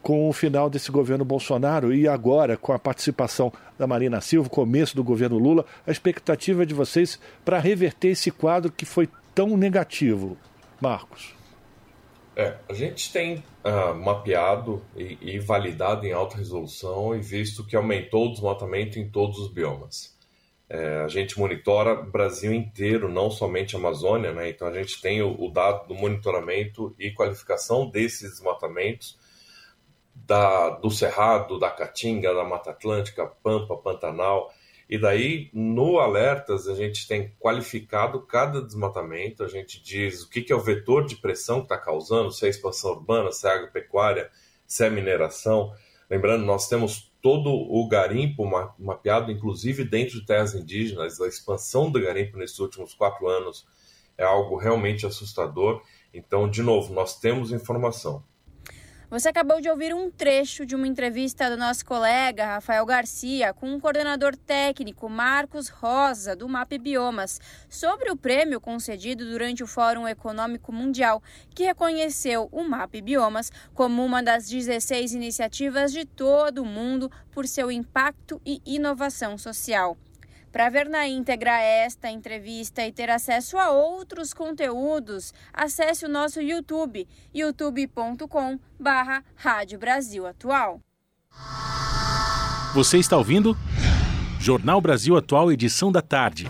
[0.08, 4.96] com o final desse governo Bolsonaro e agora com a participação da Marina Silva, começo
[4.96, 10.38] do governo Lula, a expectativa de vocês para reverter esse quadro que foi tão negativo,
[10.80, 11.36] Marcos?
[12.38, 17.76] É, a gente tem uh, mapeado e, e, validado em alta resolução e visto que
[17.76, 20.16] aumentou o desmatamento em todos os biomas.
[20.70, 24.50] É, a gente monitora o Brasil inteiro, não somente a Amazônia, né?
[24.52, 29.27] então a gente tem o, o dado do monitoramento e qualificação desses desmatamentos
[30.28, 34.54] da, do Cerrado, da Caatinga, da Mata Atlântica, Pampa, Pantanal.
[34.90, 40.42] E daí, no Alertas, a gente tem qualificado cada desmatamento, a gente diz o que,
[40.42, 43.52] que é o vetor de pressão que está causando, se é expansão urbana, se é
[43.52, 44.30] agropecuária,
[44.66, 45.74] se é mineração.
[46.10, 48.46] Lembrando, nós temos todo o garimpo
[48.78, 53.66] mapeado, inclusive dentro de terras indígenas, a expansão do garimpo nesses últimos quatro anos
[54.18, 55.82] é algo realmente assustador.
[56.14, 58.24] Então, de novo, nós temos informação.
[59.10, 63.74] Você acabou de ouvir um trecho de uma entrevista do nosso colega Rafael Garcia com
[63.74, 67.40] o coordenador técnico Marcos Rosa, do MAP Biomas,
[67.70, 71.24] sobre o prêmio concedido durante o Fórum Econômico Mundial,
[71.56, 77.48] que reconheceu o MAP Biomas como uma das 16 iniciativas de todo o mundo por
[77.48, 79.98] seu impacto e inovação social.
[80.58, 86.42] Para ver na íntegra esta entrevista e ter acesso a outros conteúdos, acesse o nosso
[86.42, 90.82] YouTube, youtube.com barra Rádio Brasil Atual.
[92.74, 93.56] Você está ouvindo?
[94.40, 96.48] Jornal Brasil Atual, edição da tarde.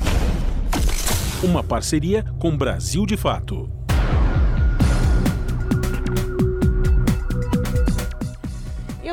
[1.43, 3.76] Uma parceria com Brasil de Fato.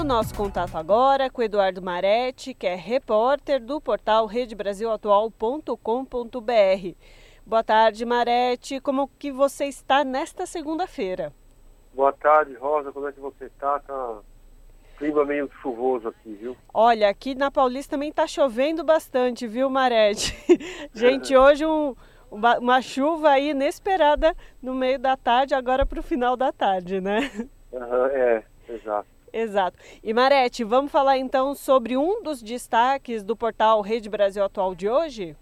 [0.05, 6.97] O nosso contato agora com Eduardo Maretti, que é repórter do portal redebrasilatual.com.br.
[7.47, 8.81] Boa tarde, Maretti.
[8.81, 11.33] Como que você está nesta segunda-feira?
[11.95, 12.93] Boa tarde, Rosa.
[12.93, 13.79] Como é que você está?
[13.79, 14.19] Tá
[14.99, 16.55] clima meio chuvoso aqui, viu?
[16.75, 20.37] Olha, aqui na Paulista também está chovendo bastante, viu, Marete?
[20.93, 21.97] Gente, hoje um,
[22.31, 27.01] uma, uma, chuva aí inesperada no meio da tarde, agora para o final da tarde,
[27.01, 27.31] né?
[27.73, 29.14] Uhum, é, exato.
[29.35, 29.77] Exato.
[30.01, 34.89] E Marete, vamos falar então sobre um dos destaques do portal Rede Brasil Atual de
[34.89, 35.37] hoje?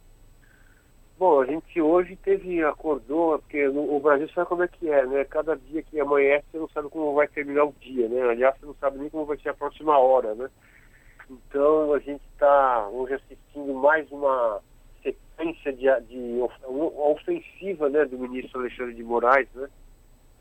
[1.19, 5.05] Bom, a gente hoje teve, acordou, porque no, o Brasil sabe como é que é,
[5.05, 5.25] né?
[5.27, 8.23] Cada dia que amanhece você não sabe como vai terminar o dia, né?
[8.23, 10.49] Aliás, você não sabe nem como vai ser a próxima hora, né?
[11.29, 14.63] Então a gente está hoje assistindo mais uma
[15.03, 19.69] sequência de, de ofensiva né, do ministro Alexandre de Moraes, né?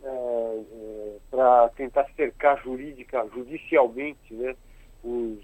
[0.03, 4.55] É, é, para tentar cercar jurídica, judicialmente né,
[5.03, 5.39] os,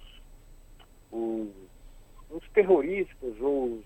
[1.12, 1.50] os,
[2.30, 3.86] os terroristas ou os,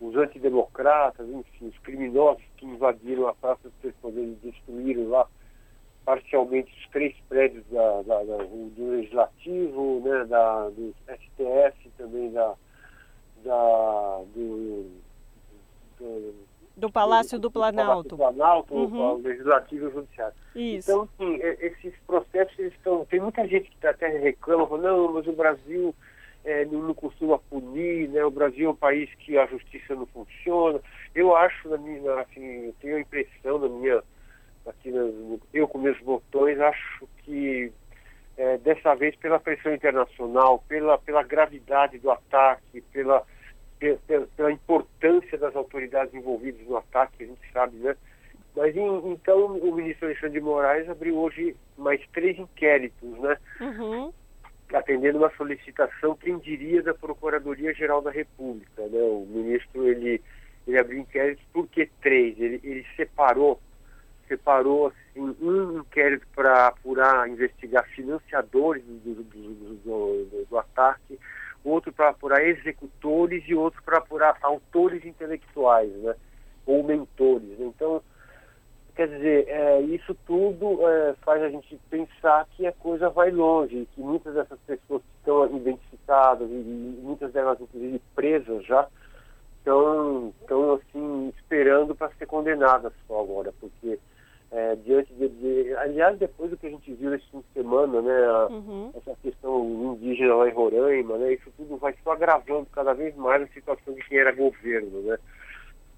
[0.00, 5.26] os, antidemocratas, enfim, os criminosos que invadiram a Praça dos Três Poderes e destruíram lá
[6.04, 12.54] parcialmente os três prédios da, da, da, do Legislativo, né, da, do STF, também da,
[13.44, 14.90] da do,
[15.98, 16.47] do
[16.78, 18.10] do Palácio do Planalto.
[18.10, 19.14] Do Planalto, uhum.
[19.14, 20.34] o Legislativo e o Judiciário.
[20.54, 20.90] Isso.
[20.90, 23.04] Então, assim, esses processos estão.
[23.06, 25.94] Tem muita gente que até reclama, fala, não, mas o Brasil
[26.44, 28.24] é, não, costuma punir, né?
[28.24, 30.80] O Brasil é um país que a justiça não funciona.
[31.14, 34.02] Eu acho, na minha, assim, eu tenho a impressão na minha.
[34.66, 37.72] Aqui no, eu com meus botões, acho que
[38.36, 43.24] é, dessa vez pela pressão internacional, pela, pela gravidade do ataque, pela
[44.36, 47.96] pela importância das autoridades envolvidas no ataque, a gente sabe, né?
[48.56, 53.36] Mas então o ministro Alexandre de Moraes abriu hoje mais três inquéritos, né?
[53.60, 54.12] Uhum.
[54.72, 58.98] Atendendo uma solicitação, quem diria, da Procuradoria-Geral da República, né?
[58.98, 60.20] O ministro, ele,
[60.66, 62.38] ele abriu inquéritos, por que três?
[62.40, 63.60] Ele, ele separou,
[64.26, 71.18] separou assim, um inquérito para apurar, investigar financiadores do, do, do, do, do ataque,
[71.68, 76.14] outro para apurar executores e outro para apurar autores intelectuais, né?
[76.66, 77.58] Ou mentores.
[77.58, 78.02] Então,
[78.98, 83.86] Quer dizer, é, isso tudo é, faz a gente pensar que a coisa vai longe,
[83.94, 88.88] que muitas dessas pessoas que estão identificadas, e, e muitas delas inclusive presas já,
[89.58, 94.00] estão, estão assim, esperando para ser condenadas só agora, porque
[94.50, 98.00] é, diante de, de, Aliás, depois do que a gente viu esse fim de semana,
[98.00, 98.90] né, a, uhum.
[98.94, 103.42] essa questão indígena lá em Roraima, né, isso tudo vai só agravando cada vez mais
[103.42, 105.18] a situação de quem era governo, né.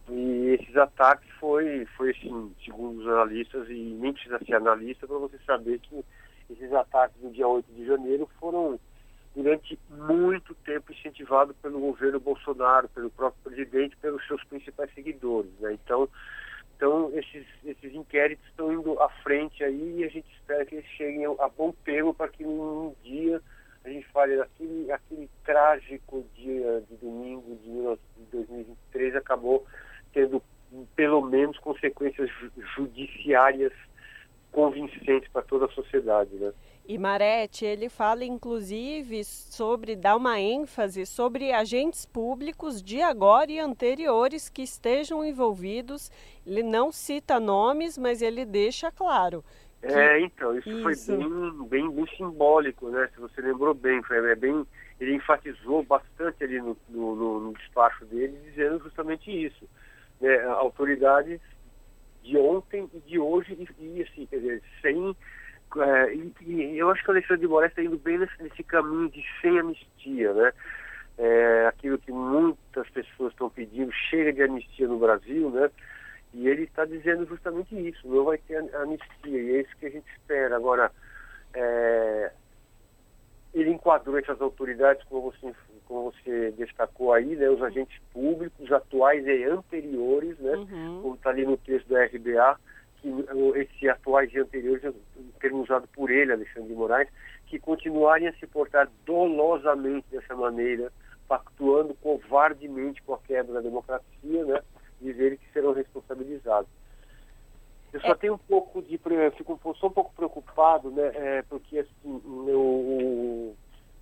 [0.08, 5.18] E esses ataques foi, foi assim, segundo os analistas, e nem precisa ser analista para
[5.18, 6.04] você saber que
[6.50, 8.80] esses ataques no dia 8 de janeiro foram
[9.34, 15.52] durante muito tempo incentivado pelo governo Bolsonaro, pelo próprio presidente, pelos seus principais seguidores.
[15.60, 15.74] Né?
[15.74, 16.08] Então,
[16.80, 20.86] então esses, esses inquéritos estão indo à frente aí e a gente espera que eles
[20.96, 23.42] cheguem a bom termo para que um dia
[23.84, 29.66] a gente fale aquele, aquele trágico dia de domingo de 2023 acabou
[30.14, 30.42] tendo
[30.96, 32.30] pelo menos consequências
[32.74, 33.74] judiciárias
[34.50, 36.50] convincentes para toda a sociedade, né?
[36.90, 43.60] E Marete, ele fala inclusive sobre dar uma ênfase sobre agentes públicos de agora e
[43.60, 46.10] anteriores que estejam envolvidos.
[46.44, 49.44] Ele não cita nomes, mas ele deixa claro.
[49.80, 53.08] É, então, isso, isso, foi bem, bem, bem simbólico, né?
[53.14, 54.66] Se você lembrou bem, foi é bem,
[54.98, 59.64] ele enfatizou bastante ali no, no, no despacho dele, dizendo justamente isso.
[60.20, 60.42] Né?
[60.44, 61.40] Autoridades
[62.24, 65.14] de ontem e de hoje, e, e assim, quer dizer, sem
[65.78, 68.62] é, e, e, eu acho que o Alexandre de Moraes está indo bem nesse, nesse,
[68.62, 70.52] caminho de sem anistia, né?
[71.18, 75.70] É, aquilo que muitas pessoas estão pedindo, chega de anistia no Brasil, né?
[76.32, 79.90] E ele está dizendo justamente isso, não vai ter anistia, e é isso que a
[79.90, 80.56] gente espera.
[80.56, 80.90] Agora,
[81.54, 82.32] é,
[83.52, 85.54] ele enquadrou essas autoridades, como você,
[85.86, 91.00] como você destacou aí, né, os agentes públicos atuais e anteriores, né, uhum.
[91.02, 92.58] como está ali no texto da RBA,
[93.00, 93.08] que
[93.56, 94.94] esses atuais e anteriores,
[95.40, 97.08] termo usado por ele, Alexandre de Moraes,
[97.46, 100.92] que continuarem a se portar dolosamente dessa maneira,
[101.26, 104.60] pactuando covardemente com a quebra da democracia, né,
[105.00, 106.70] dizer que serão responsabilizados.
[107.92, 108.14] Eu só é.
[108.14, 108.98] tenho um pouco de.
[109.36, 111.10] Fico sou um pouco preocupado, né?
[111.14, 113.56] É, porque assim, o,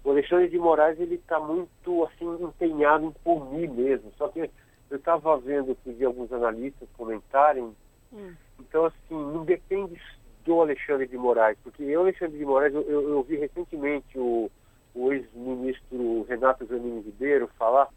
[0.04, 4.12] o Alexandre de Moraes ele está muito assim empenhado em punir mesmo.
[4.18, 4.50] Só que
[4.90, 7.74] eu estava vendo que vi alguns analistas comentarem
[8.12, 8.34] Hum.
[8.60, 10.00] Então, assim, não depende
[10.44, 14.50] do Alexandre de Moraes, porque eu, Alexandre de Moraes, eu, eu, eu vi recentemente o,
[14.94, 17.88] o ex-ministro Renato Zanini Ribeiro falar,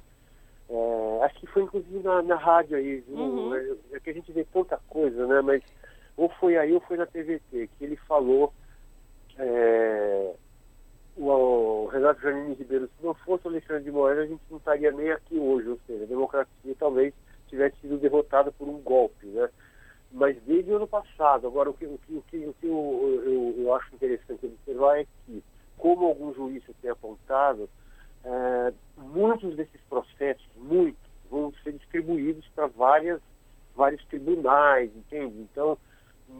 [0.69, 3.55] é, acho que foi inclusive na, na rádio aí, uhum.
[3.55, 5.41] é, é, que a gente vê tanta coisa, né?
[5.41, 5.63] Mas
[6.17, 8.53] ou foi aí ou foi na TVT, que ele falou,
[9.37, 10.33] é,
[11.15, 14.57] o, o, Renato Zanini Ribeiro, se não fosse o Alexandre de Moraes, a gente não
[14.57, 17.13] estaria nem aqui hoje, ou seja, a democracia talvez
[17.47, 19.49] tivesse sido derrotada por um golpe, né?
[20.11, 21.47] Mas desde o ano passado.
[21.47, 24.99] Agora, o que, o que, o que, o que eu, eu, eu, acho interessante observar
[24.99, 25.43] é que,
[25.77, 27.69] como alguns juízes têm apontado,
[28.23, 33.21] é, muitos desses processos, muitos, vão ser distribuídos para várias
[33.75, 35.39] vários tribunais, entende?
[35.39, 35.77] Então,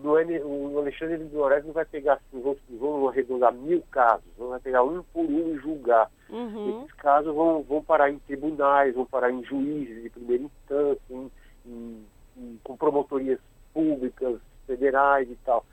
[0.03, 4.25] não é, o Alexandre de Moraes não vai pegar assim, vão, vão arredondar mil casos,
[4.37, 6.09] não vai pegar um por um e julgar.
[6.29, 6.81] Uhum.
[6.81, 11.31] Esses casos vão, vão parar em tribunais, vão parar em juízes de primeira instância, em,
[11.65, 12.05] em,
[12.37, 13.39] em, com promotorias
[13.73, 15.65] públicas, federais e tal.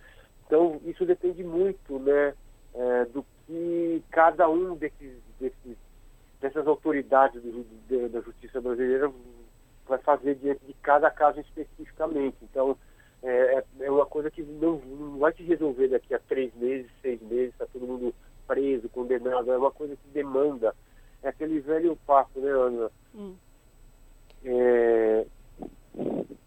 [0.46, 2.34] Então, isso depende muito né,
[2.74, 5.76] é, do que cada um desses, desses
[6.40, 9.10] dessas autoridades do, de, da justiça brasileira
[9.86, 12.36] vai fazer diante de cada caso especificamente.
[12.42, 12.76] Então,
[13.22, 16.90] é, é, é uma coisa que não, não vai se resolver daqui a três meses,
[17.02, 18.14] seis meses, está todo mundo
[18.46, 19.50] preso, condenado.
[19.50, 20.74] É uma coisa que demanda.
[21.22, 22.90] É aquele velho papo, né, Ana?
[23.14, 23.34] Hum.
[24.44, 25.26] É,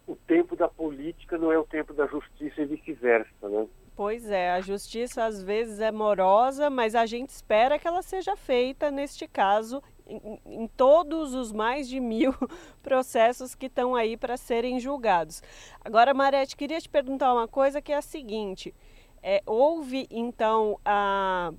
[0.07, 3.67] o tempo da política não é o tempo da justiça e vice-versa, né?
[3.95, 8.35] Pois é, a justiça às vezes é morosa, mas a gente espera que ela seja
[8.35, 12.33] feita, neste caso, em, em todos os mais de mil
[12.81, 15.43] processos que estão aí para serem julgados.
[15.83, 18.73] Agora, Marete, queria te perguntar uma coisa que é a seguinte:
[19.21, 21.53] é, houve então a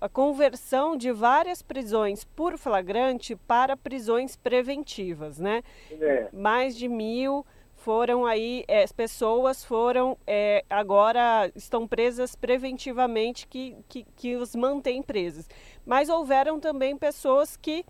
[0.00, 5.62] a conversão de várias prisões por flagrante para prisões preventivas, né?
[5.90, 6.28] É.
[6.32, 7.46] Mais de mil
[7.86, 14.56] foram aí, é, as pessoas foram é, agora estão presas preventivamente que, que, que os
[14.56, 15.48] mantém presas.
[15.86, 17.86] Mas houveram também pessoas que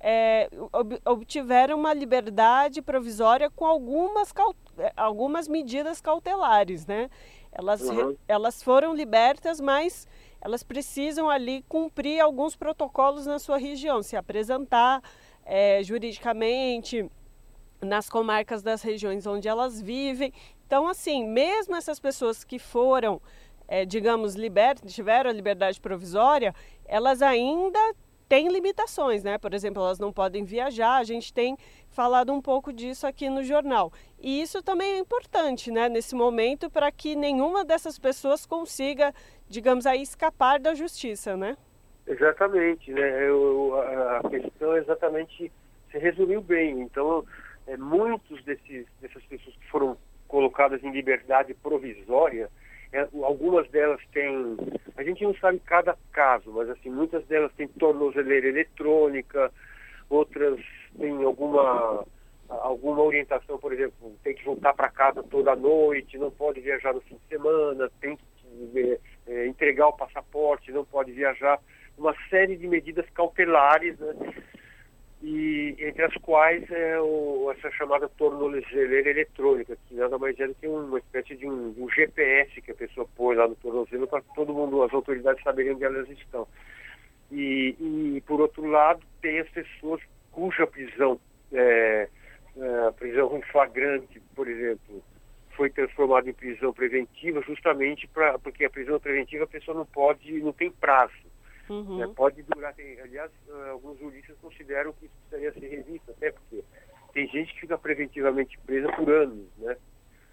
[0.00, 0.50] é,
[1.02, 4.34] obtiveram uma liberdade provisória com algumas,
[4.76, 7.08] é, algumas medidas cautelares, né?
[7.50, 8.14] Elas, uhum.
[8.28, 10.06] elas foram libertas, mas
[10.42, 15.02] elas precisam ali cumprir alguns protocolos na sua região, se apresentar
[15.46, 17.10] é, juridicamente,
[17.80, 20.32] nas comarcas das regiões onde elas vivem.
[20.66, 23.20] Então, assim, mesmo essas pessoas que foram,
[23.66, 26.54] é, digamos, libertas, tiveram a liberdade provisória,
[26.84, 27.78] elas ainda
[28.28, 29.38] têm limitações, né?
[29.38, 30.96] Por exemplo, elas não podem viajar.
[30.96, 31.56] A gente tem
[31.90, 33.90] falado um pouco disso aqui no jornal.
[34.20, 39.14] E isso também é importante, né, nesse momento, para que nenhuma dessas pessoas consiga,
[39.48, 41.56] digamos aí, escapar da justiça, né?
[42.06, 43.28] Exatamente, né?
[43.28, 43.74] Eu,
[44.20, 45.52] a questão é exatamente
[45.90, 46.80] se resumiu bem.
[46.80, 47.24] Então,
[47.68, 49.96] é, muitos desses, dessas pessoas que foram
[50.26, 52.50] colocadas em liberdade provisória,
[52.92, 54.56] é, algumas delas têm,
[54.96, 59.52] a gente não sabe cada caso, mas assim, muitas delas têm tornozeleira eletrônica,
[60.08, 60.58] outras
[60.98, 62.04] têm alguma
[62.48, 67.00] alguma orientação, por exemplo, tem que voltar para casa toda noite, não pode viajar no
[67.02, 71.60] fim de semana, tem que é, é, entregar o passaporte, não pode viajar,
[71.98, 74.14] uma série de medidas cautelares, né?
[75.22, 80.54] E entre as quais é o, essa chamada tornozeleira eletrônica, que nada mais é do
[80.54, 84.22] que uma espécie de um, um GPS que a pessoa põe lá no tornozelo para
[84.34, 86.46] todo mundo, as autoridades saberem onde elas estão.
[87.32, 90.00] E, e, por outro lado, tem as pessoas
[90.30, 91.20] cuja prisão,
[91.52, 92.08] é,
[92.56, 95.02] é, prisão flagrante, por exemplo,
[95.50, 100.40] foi transformada em prisão preventiva justamente pra, porque a prisão preventiva a pessoa não pode,
[100.40, 101.27] não tem prazo.
[101.68, 101.98] Uhum.
[101.98, 102.12] Né?
[102.16, 106.64] Pode durar, tem, aliás, uh, alguns juristas consideram que isso precisaria ser revisto, até porque
[107.12, 109.76] tem gente que fica preventivamente presa por anos, né?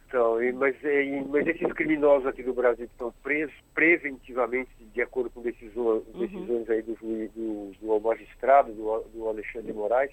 [0.07, 5.01] Então, e, mas, e, mas esses criminosos aqui do Brasil que estão presos preventivamente, de
[5.01, 6.19] acordo com decisões, uhum.
[6.19, 10.11] decisões aí do, do, do magistrado, do, do Alexandre Moraes,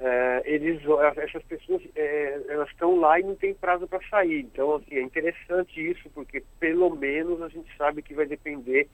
[0.00, 0.82] é, eles,
[1.16, 4.40] essas pessoas é, elas estão lá e não tem prazo para sair.
[4.40, 8.88] Então, assim, é interessante isso, porque pelo menos a gente sabe que vai depender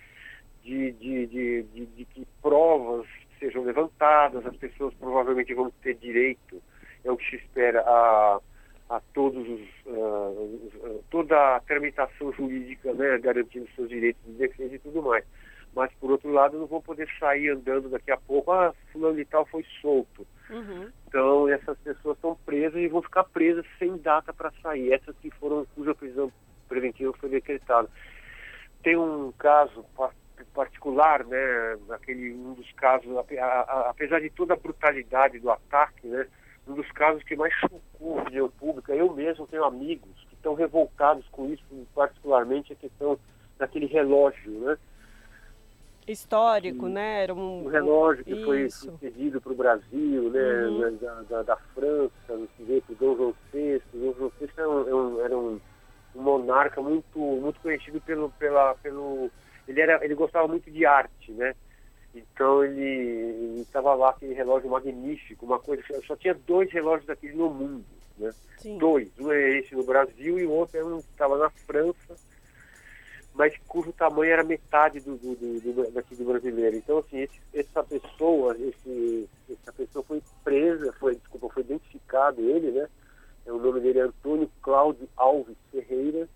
[0.68, 3.06] de, de, de, de, que provas
[3.38, 6.60] sejam levantadas, as pessoas provavelmente vão ter direito,
[7.04, 8.40] é o que se espera, a,
[8.90, 14.78] a todos os, uh, toda a tramitação jurídica, né, garantindo seus direitos de defesa e
[14.78, 15.24] tudo mais.
[15.74, 19.24] Mas, por outro lado, não vão poder sair andando daqui a pouco, ah, fulano de
[19.24, 20.26] tal foi solto.
[20.50, 20.90] Uhum.
[21.06, 25.30] Então, essas pessoas estão presas e vão ficar presas sem data para sair, essas que
[25.30, 26.32] foram, cuja prisão
[26.68, 27.88] preventiva foi decretada.
[28.82, 29.84] Tem um caso
[30.58, 33.08] particular, né, aquele um dos casos,
[33.86, 36.26] apesar de toda a brutalidade do ataque, né,
[36.66, 40.54] um dos casos que mais chocou a opinião pública, eu mesmo tenho amigos que estão
[40.54, 41.62] revoltados com isso,
[41.94, 43.16] particularmente a questão
[43.56, 44.76] daquele relógio, né?
[46.08, 47.22] Histórico, e, né?
[47.22, 48.44] Era um, um relógio que isso.
[48.44, 50.66] foi cedido para o Brasil, né?
[50.66, 50.78] Uhum.
[50.80, 53.82] né da, da, da, França, que veio para o Dom João VI.
[53.94, 55.60] Dom João VI era um, era um
[56.14, 59.30] monarca muito, muito conhecido pelo, pela, pelo
[59.68, 61.54] ele era ele gostava muito de arte, né?
[62.14, 67.50] Então ele estava lá aquele relógio magnífico, uma coisa só tinha dois relógios daquele no
[67.50, 67.84] mundo,
[68.16, 68.32] né?
[68.56, 68.78] Sim.
[68.78, 72.16] Dois, um é esse no Brasil e o outro é um que estava na França,
[73.34, 76.76] mas cujo tamanho era metade do, do, do, daqui do brasileiro.
[76.76, 82.70] Então assim esse, essa pessoa, esse, essa pessoa foi presa, foi desculpa, foi identificado ele,
[82.70, 82.88] né?
[83.44, 86.26] É, o nome dele é Antônio Cláudio Alves Ferreira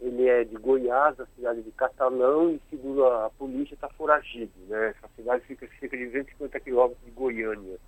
[0.00, 4.52] ele é de Goiás, da cidade de Catalão, e segundo a polícia está foragido.
[4.68, 4.90] Né?
[4.90, 7.78] Essa cidade fica cerca de 250 quilômetros de Goiânia.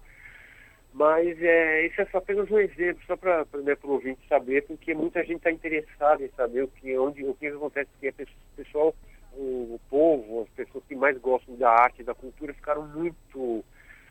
[0.92, 4.92] Mas é, esse é só apenas um exemplo, só para né, o ouvinte saber, porque
[4.92, 8.94] muita gente está interessada em saber o que, onde, o que acontece, porque o pessoal,
[9.32, 13.64] o povo, as pessoas que mais gostam da arte, da cultura, ficaram muito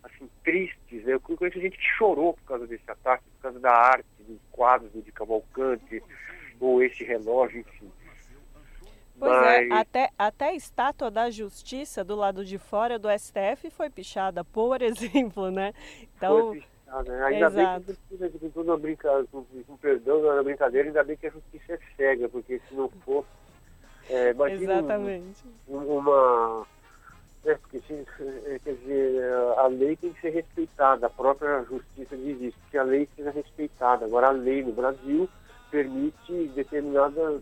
[0.04, 1.04] assim, tristes.
[1.04, 1.14] Né?
[1.14, 4.91] Eu conheço gente que chorou por causa desse ataque, por causa da arte, dos quadros
[4.93, 6.02] de Cavalcante,
[6.60, 7.91] ou esse relógio, enfim.
[9.20, 9.72] Pois é, Mas...
[9.72, 14.43] é, até, até a estátua da justiça do lado de fora do STF foi pichada,
[14.45, 15.74] por exemplo, né?
[16.16, 17.24] Então, foi pichada, né?
[17.26, 17.97] Ainda Exato.
[18.10, 19.43] bem que a toda brincadeira, com,
[19.78, 23.28] perdão da brincadeira, ainda bem que a justiça é cega, porque se não fosse.
[24.10, 25.43] É, Exatamente.
[25.68, 26.66] Um, uma.
[27.45, 29.24] É, porque quer dizer,
[29.57, 33.32] a lei tem que ser respeitada, a própria justiça diz isso, que a lei seja
[33.32, 34.05] respeitada.
[34.05, 35.30] Agora, a lei no Brasil
[35.70, 37.41] permite determinadas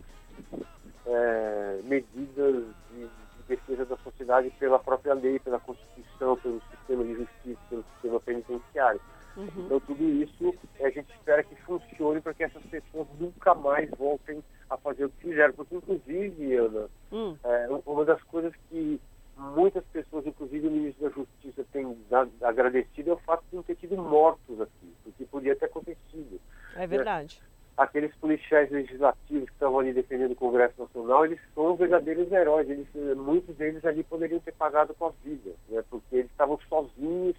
[1.05, 3.09] é, medidas de, de,
[3.47, 9.01] defesa da sociedade pela própria lei, pela Constituição, pelo sistema de justiça, pelo sistema penitenciário.
[9.38, 9.49] Uhum.
[9.57, 14.43] Então, tudo isso a gente espera que funcione para que essas pessoas nunca mais voltem
[14.69, 15.53] a fazer o que fizeram.
[15.53, 17.38] Porque, inclusive, Ana, uhum.
[17.43, 18.99] é, uma das coisas que
[19.38, 21.95] muitas pessoas, inclusive o ministro da Justiça, tem
[22.41, 26.41] agradecido é o fato de não ter tido mortos aqui, porque podia ter acontecido.
[26.75, 27.39] É verdade.
[27.39, 27.57] Né?
[27.78, 32.69] Aqueles policiais legislativos que estavam ali defendendo o Congresso Nacional, eles são verdadeiros heróis.
[32.69, 35.84] Eles, muitos deles ali poderiam ter pagado com a vida, né?
[35.89, 37.36] porque eles estavam sozinhos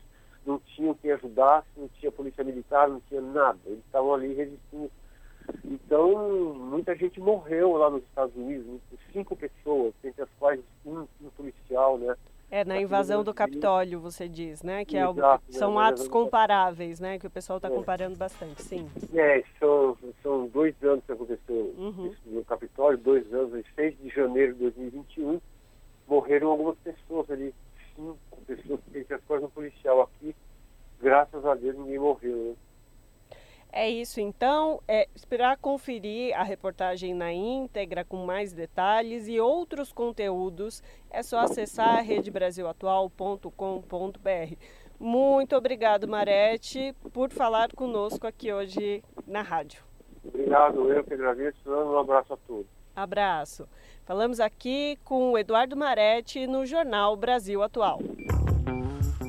[0.49, 3.59] não tinham quem ajudasse, não tinha polícia militar, não tinha nada.
[3.67, 4.91] Eles estavam ali resistindo.
[5.65, 8.81] Então, muita gente morreu lá nos Estados Unidos,
[9.13, 12.17] cinco pessoas, entre as quais um, um policial, né?
[12.51, 14.85] É, na invasão do Capitólio, você diz, né?
[14.85, 17.19] Que é o, né, são atos comparáveis, né?
[17.19, 17.71] Que o pessoal está é.
[17.71, 18.89] comparando bastante, sim.
[19.15, 19.97] É, são,
[20.29, 22.13] são dois anos que aconteceu uhum.
[22.13, 25.41] isso no Capitólio, dois anos, em 6 de janeiro de 2021,
[26.07, 27.55] morreram algumas pessoas ali,
[27.97, 30.37] cinco pessoas, entre as quais um policial aqui,
[31.01, 32.55] graças a Deus ninguém morreu, né?
[33.71, 39.91] É isso, então, é, esperar conferir a reportagem na íntegra com mais detalhes e outros
[39.93, 44.57] conteúdos, é só acessar redebrasilatual.com.br.
[44.99, 49.88] Muito obrigado, Marete, por falar conosco aqui hoje na rádio.
[50.25, 51.59] Obrigado, eu que agradeço.
[51.67, 52.67] Um abraço a todos.
[52.95, 53.69] Abraço.
[54.05, 58.01] Falamos aqui com o Eduardo Marete no Jornal Brasil Atual.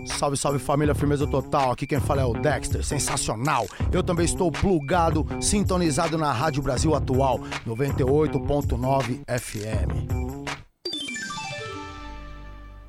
[0.06, 1.72] Salve, salve família, firmeza total.
[1.72, 3.66] Aqui quem fala é o Dexter, sensacional.
[3.92, 10.30] Eu também estou plugado, sintonizado na Rádio Brasil Atual, 98.9 FM.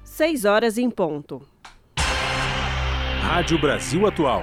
[0.04, 1.42] 6 horas em ponto.
[3.22, 4.42] Rádio Brasil Atual.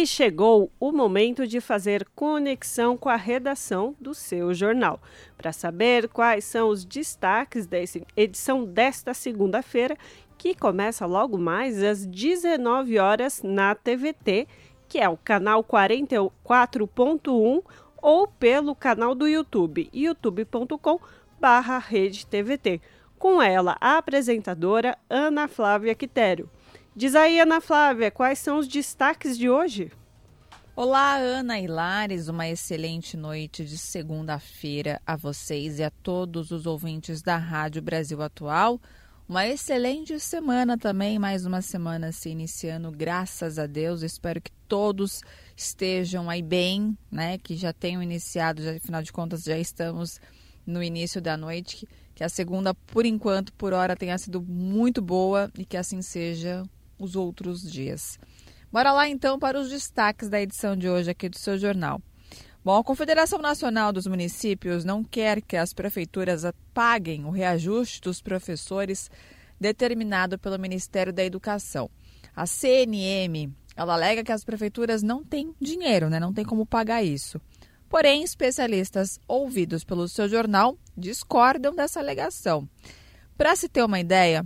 [0.00, 5.00] E chegou o momento de fazer conexão com a redação do seu jornal,
[5.36, 7.78] para saber quais são os destaques da
[8.16, 9.98] edição desta segunda-feira,
[10.38, 14.46] que começa logo mais às 19 horas na TVT,
[14.86, 17.64] que é o canal 44.1
[18.00, 21.00] ou pelo canal do YouTube, youtube.com
[21.40, 21.82] barra
[23.18, 26.48] Com ela, a apresentadora Ana Flávia Quitério.
[26.98, 29.92] Diz aí, Ana Flávia, quais são os destaques de hoje?
[30.74, 36.66] Olá, Ana e Lares, uma excelente noite de segunda-feira a vocês e a todos os
[36.66, 38.80] ouvintes da Rádio Brasil Atual.
[39.28, 44.02] Uma excelente semana também, mais uma semana se iniciando, graças a Deus.
[44.02, 45.22] Espero que todos
[45.56, 47.38] estejam aí bem, né?
[47.38, 50.20] Que já tenham iniciado, já, afinal de contas, já estamos
[50.66, 51.76] no início da noite.
[51.76, 56.02] Que, que a segunda, por enquanto, por hora, tenha sido muito boa e que assim
[56.02, 56.64] seja
[56.98, 58.18] os outros dias.
[58.70, 62.02] Bora lá então para os destaques da edição de hoje aqui do seu jornal.
[62.64, 66.42] Bom, a Confederação Nacional dos Municípios não quer que as prefeituras
[66.74, 69.10] paguem o reajuste dos professores
[69.58, 71.88] determinado pelo Ministério da Educação.
[72.36, 76.20] A CNM, ela alega que as prefeituras não têm dinheiro, né?
[76.20, 77.40] não tem como pagar isso.
[77.88, 82.68] Porém, especialistas ouvidos pelo seu jornal discordam dessa alegação.
[83.36, 84.44] Para se ter uma ideia,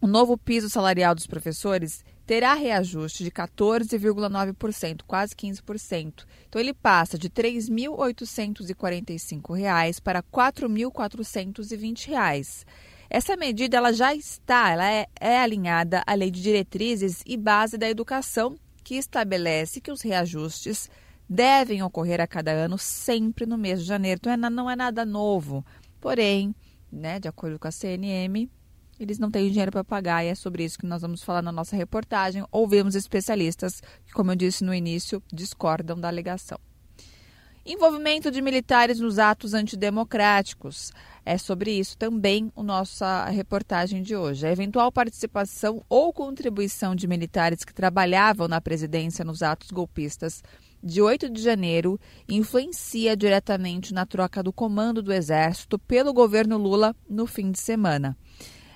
[0.00, 6.24] o novo piso salarial dos professores terá reajuste de 14,9%, quase 15%.
[6.48, 12.64] Então ele passa de R$ 3.845 para R$ 4.420.
[13.10, 17.76] Essa medida ela já está, ela é, é alinhada à Lei de Diretrizes e Base
[17.76, 20.88] da Educação, que estabelece que os reajustes
[21.28, 24.20] devem ocorrer a cada ano, sempre no mês de janeiro.
[24.20, 25.66] Então é não é nada novo.
[26.00, 26.54] Porém,
[26.90, 28.48] né, de acordo com a CNM,
[29.00, 31.50] eles não têm dinheiro para pagar e é sobre isso que nós vamos falar na
[31.50, 32.44] nossa reportagem.
[32.52, 36.58] Ouvimos especialistas que, como eu disse no início, discordam da alegação.
[37.64, 40.92] Envolvimento de militares nos atos antidemocráticos.
[41.24, 44.46] É sobre isso também a nossa reportagem de hoje.
[44.46, 50.42] A eventual participação ou contribuição de militares que trabalhavam na presidência nos atos golpistas
[50.82, 56.96] de 8 de janeiro influencia diretamente na troca do comando do Exército pelo governo Lula
[57.08, 58.16] no fim de semana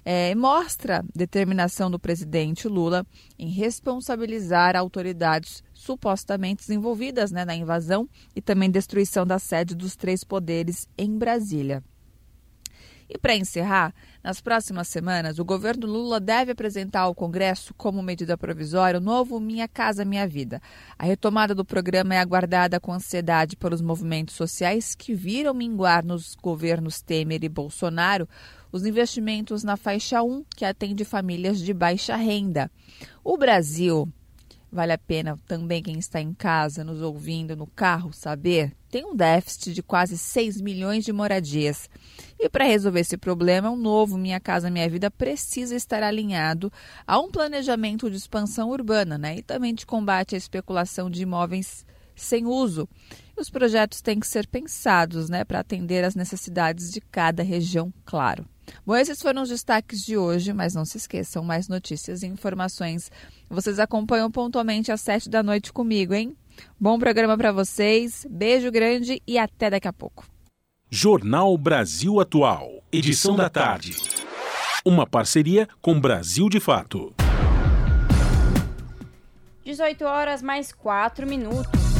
[0.04, 3.06] é, mostra determinação do presidente Lula
[3.38, 10.22] em responsabilizar autoridades supostamente envolvidas né, na invasão e também destruição da sede dos três
[10.22, 11.82] poderes em Brasília.
[13.08, 18.36] E para encerrar, nas próximas semanas, o governo Lula deve apresentar ao Congresso, como medida
[18.36, 20.60] provisória, o novo Minha Casa Minha Vida.
[20.98, 26.34] A retomada do programa é aguardada com ansiedade pelos movimentos sociais que viram minguar nos
[26.34, 28.26] governos Temer e Bolsonaro
[28.74, 32.68] os investimentos na faixa 1, que atende famílias de baixa renda.
[33.22, 34.12] O Brasil
[34.72, 38.72] Vale a pena também quem está em casa, nos ouvindo, no carro, saber?
[38.90, 41.88] Tem um déficit de quase 6 milhões de moradias.
[42.36, 46.72] E para resolver esse problema, um novo Minha Casa Minha Vida precisa estar alinhado
[47.06, 49.36] a um planejamento de expansão urbana né?
[49.36, 52.88] e também de combate à especulação de imóveis sem uso.
[53.36, 58.44] Os projetos têm que ser pensados né, para atender às necessidades de cada região, claro.
[58.86, 63.10] Bom, esses foram os destaques de hoje, mas não se esqueçam, mais notícias e informações
[63.54, 66.36] vocês acompanham pontualmente às sete da noite comigo, hein?
[66.78, 70.26] Bom programa para vocês, beijo grande e até daqui a pouco.
[70.90, 73.96] Jornal Brasil Atual, edição da tarde.
[74.84, 77.14] Uma parceria com Brasil de Fato.
[79.64, 81.93] 18 horas mais 4 minutos.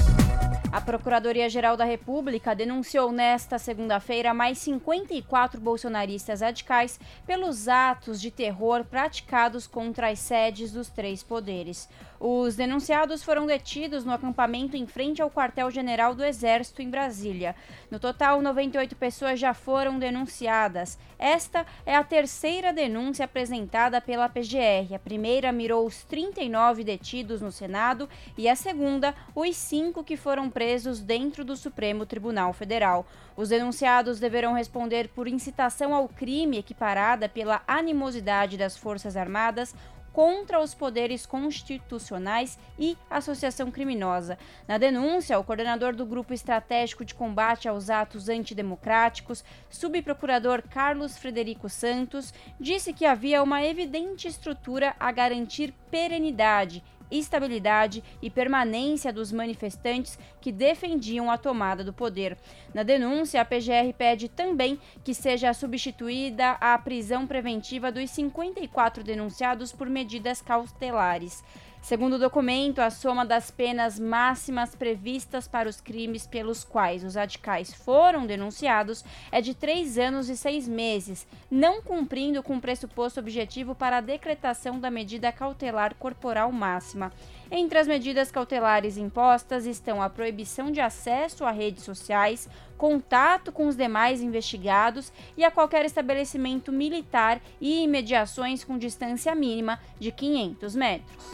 [0.75, 8.85] A Procuradoria-Geral da República denunciou nesta segunda-feira mais 54 bolsonaristas radicais pelos atos de terror
[8.85, 11.89] praticados contra as sedes dos três poderes.
[12.18, 17.55] Os denunciados foram detidos no acampamento em frente ao quartel-general do Exército em Brasília.
[17.89, 20.99] No total, 98 pessoas já foram denunciadas.
[21.18, 24.95] Esta é a terceira denúncia apresentada pela PGR.
[24.95, 30.51] A primeira mirou os 39 detidos no Senado e a segunda, os cinco que foram
[30.51, 30.64] presos
[31.05, 33.07] dentro do Supremo Tribunal Federal.
[33.37, 39.75] Os denunciados deverão responder por incitação ao crime equiparada pela animosidade das Forças Armadas
[40.15, 44.39] contra os poderes constitucionais e associação criminosa.
[44.67, 51.69] Na denúncia, o coordenador do Grupo Estratégico de Combate aos Atos Antidemocráticos, subprocurador Carlos Frederico
[51.69, 60.18] Santos, disse que havia uma evidente estrutura a garantir perenidade estabilidade e permanência dos manifestantes
[60.40, 62.36] que defendiam a tomada do poder.
[62.72, 69.72] Na denúncia, a PGR pede também que seja substituída a prisão preventiva dos 54 denunciados
[69.72, 71.44] por medidas cautelares.
[71.85, 77.14] Segundo o documento, a soma das penas máximas previstas para os crimes pelos quais os
[77.14, 83.20] radicais foram denunciados é de três anos e seis meses, não cumprindo com o pressuposto
[83.20, 87.12] objetivo para a decretação da medida cautelar corporal máxima.
[87.57, 93.68] Entre as medidas cautelares impostas estão a proibição de acesso a redes sociais, contato com
[93.68, 100.74] os demais investigados e a qualquer estabelecimento militar e imediações com distância mínima de 500
[100.74, 101.30] metros.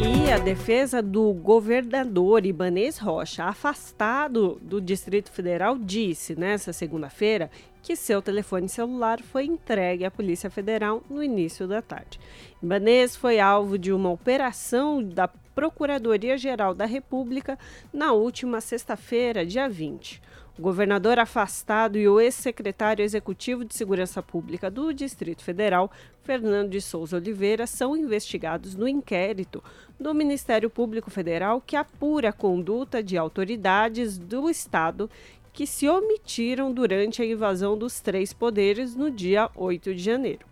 [0.00, 7.48] E a defesa do governador Ibanês Rocha, afastado do Distrito Federal, disse nesta segunda-feira
[7.82, 12.20] que seu telefone celular foi entregue à Polícia Federal no início da tarde.
[12.62, 17.58] Ibanês foi alvo de uma operação da Procuradoria-Geral da República
[17.92, 20.22] na última sexta-feira, dia 20.
[20.58, 25.90] O governador afastado e o ex-secretário executivo de Segurança Pública do Distrito Federal,
[26.22, 29.64] Fernando de Souza Oliveira, são investigados no inquérito
[29.98, 35.10] do Ministério Público Federal que apura a conduta de autoridades do Estado
[35.52, 40.46] que se omitiram durante a invasão dos três poderes no dia 8 de janeiro.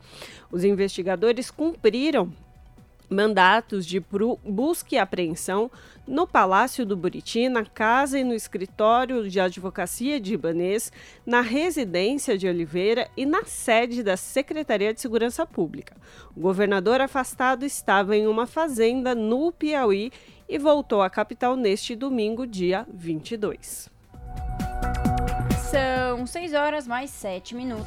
[0.51, 2.33] Os investigadores cumpriram
[3.11, 4.01] mandatos de
[4.45, 5.69] busca e apreensão
[6.07, 10.93] no Palácio do Buriti, na casa e no escritório de advocacia de Ibanês,
[11.27, 15.97] na residência de Oliveira e na sede da Secretaria de Segurança Pública.
[16.37, 20.13] O governador afastado estava em uma fazenda no Piauí
[20.49, 23.91] e voltou à capital neste domingo, dia 22.
[25.71, 27.87] São 6 horas mais 7 minutos.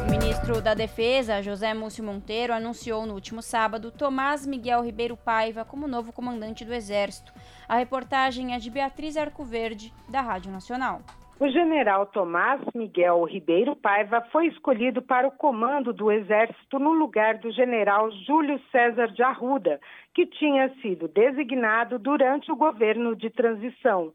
[0.00, 5.64] O ministro da Defesa, José Múcio Monteiro, anunciou no último sábado Tomás Miguel Ribeiro Paiva
[5.64, 7.32] como novo comandante do Exército.
[7.68, 11.00] A reportagem é de Beatriz Arcoverde, da Rádio Nacional.
[11.40, 17.38] O general Tomás Miguel Ribeiro Paiva foi escolhido para o comando do Exército no lugar
[17.38, 19.80] do general Júlio César de Arruda,
[20.14, 24.12] que tinha sido designado durante o governo de transição.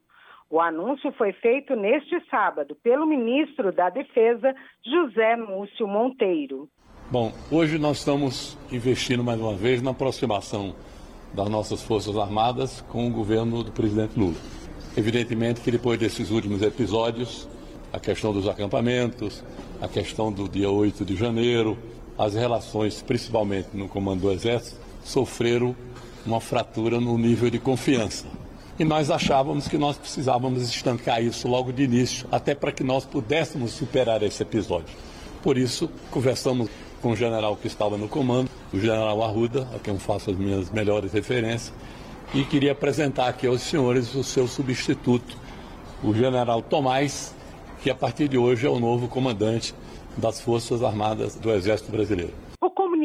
[0.49, 4.53] O anúncio foi feito neste sábado pelo ministro da Defesa,
[4.85, 6.69] José Múcio Monteiro.
[7.09, 10.75] Bom, hoje nós estamos investindo mais uma vez na aproximação
[11.33, 14.35] das nossas Forças Armadas com o governo do presidente Lula.
[14.95, 17.49] Evidentemente que depois desses últimos episódios,
[17.91, 19.43] a questão dos acampamentos,
[19.81, 21.75] a questão do dia 8 de janeiro,
[22.17, 25.75] as relações, principalmente no comando do Exército, sofreram
[26.23, 28.44] uma fratura no nível de confiança
[28.77, 33.05] e nós achávamos que nós precisávamos estancar isso logo de início, até para que nós
[33.05, 34.95] pudéssemos superar esse episódio.
[35.41, 36.69] Por isso, conversamos
[37.01, 40.69] com o general que estava no comando, o general Arruda, a quem faço as minhas
[40.69, 41.73] melhores referências,
[42.33, 45.37] e queria apresentar aqui aos senhores o seu substituto,
[46.03, 47.33] o general Tomás,
[47.81, 49.73] que a partir de hoje é o novo comandante
[50.17, 52.44] das Forças Armadas do Exército Brasileiro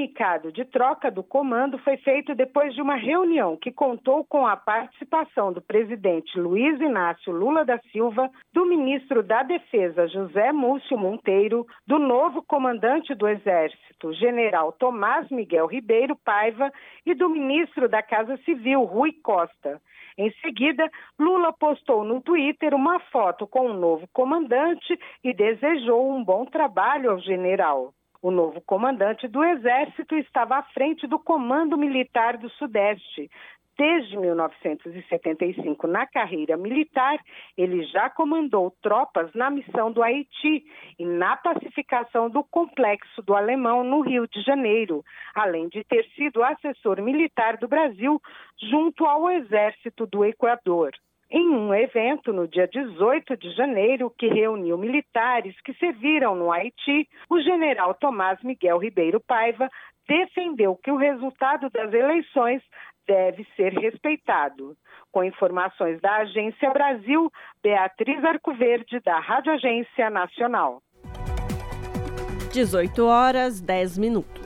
[0.00, 4.56] comunicado de troca do comando foi feito depois de uma reunião que contou com a
[4.56, 11.66] participação do presidente Luiz Inácio Lula da Silva, do ministro da Defesa José Múcio Monteiro,
[11.86, 16.72] do novo comandante do Exército, general Tomás Miguel Ribeiro Paiva,
[17.04, 19.82] e do ministro da Casa Civil, Rui Costa.
[20.16, 26.24] Em seguida, Lula postou no Twitter uma foto com o novo comandante e desejou um
[26.24, 27.92] bom trabalho ao general.
[28.22, 33.30] O novo comandante do Exército estava à frente do Comando Militar do Sudeste.
[33.78, 37.18] Desde 1975, na carreira militar,
[37.56, 40.62] ele já comandou tropas na missão do Haiti
[40.98, 45.02] e na pacificação do Complexo do Alemão, no Rio de Janeiro,
[45.34, 48.20] além de ter sido assessor militar do Brasil
[48.70, 50.92] junto ao Exército do Equador
[51.30, 57.08] em um evento no dia 18 de janeiro que reuniu militares que serviram no Haiti,
[57.28, 59.68] o general Tomás Miguel Ribeiro Paiva
[60.08, 62.60] defendeu que o resultado das eleições
[63.06, 64.76] deve ser respeitado.
[65.12, 67.30] Com informações da Agência Brasil,
[67.62, 70.82] Beatriz Arcoverde, da Rádio Agência Nacional.
[72.52, 74.42] 18 horas 10 minutos.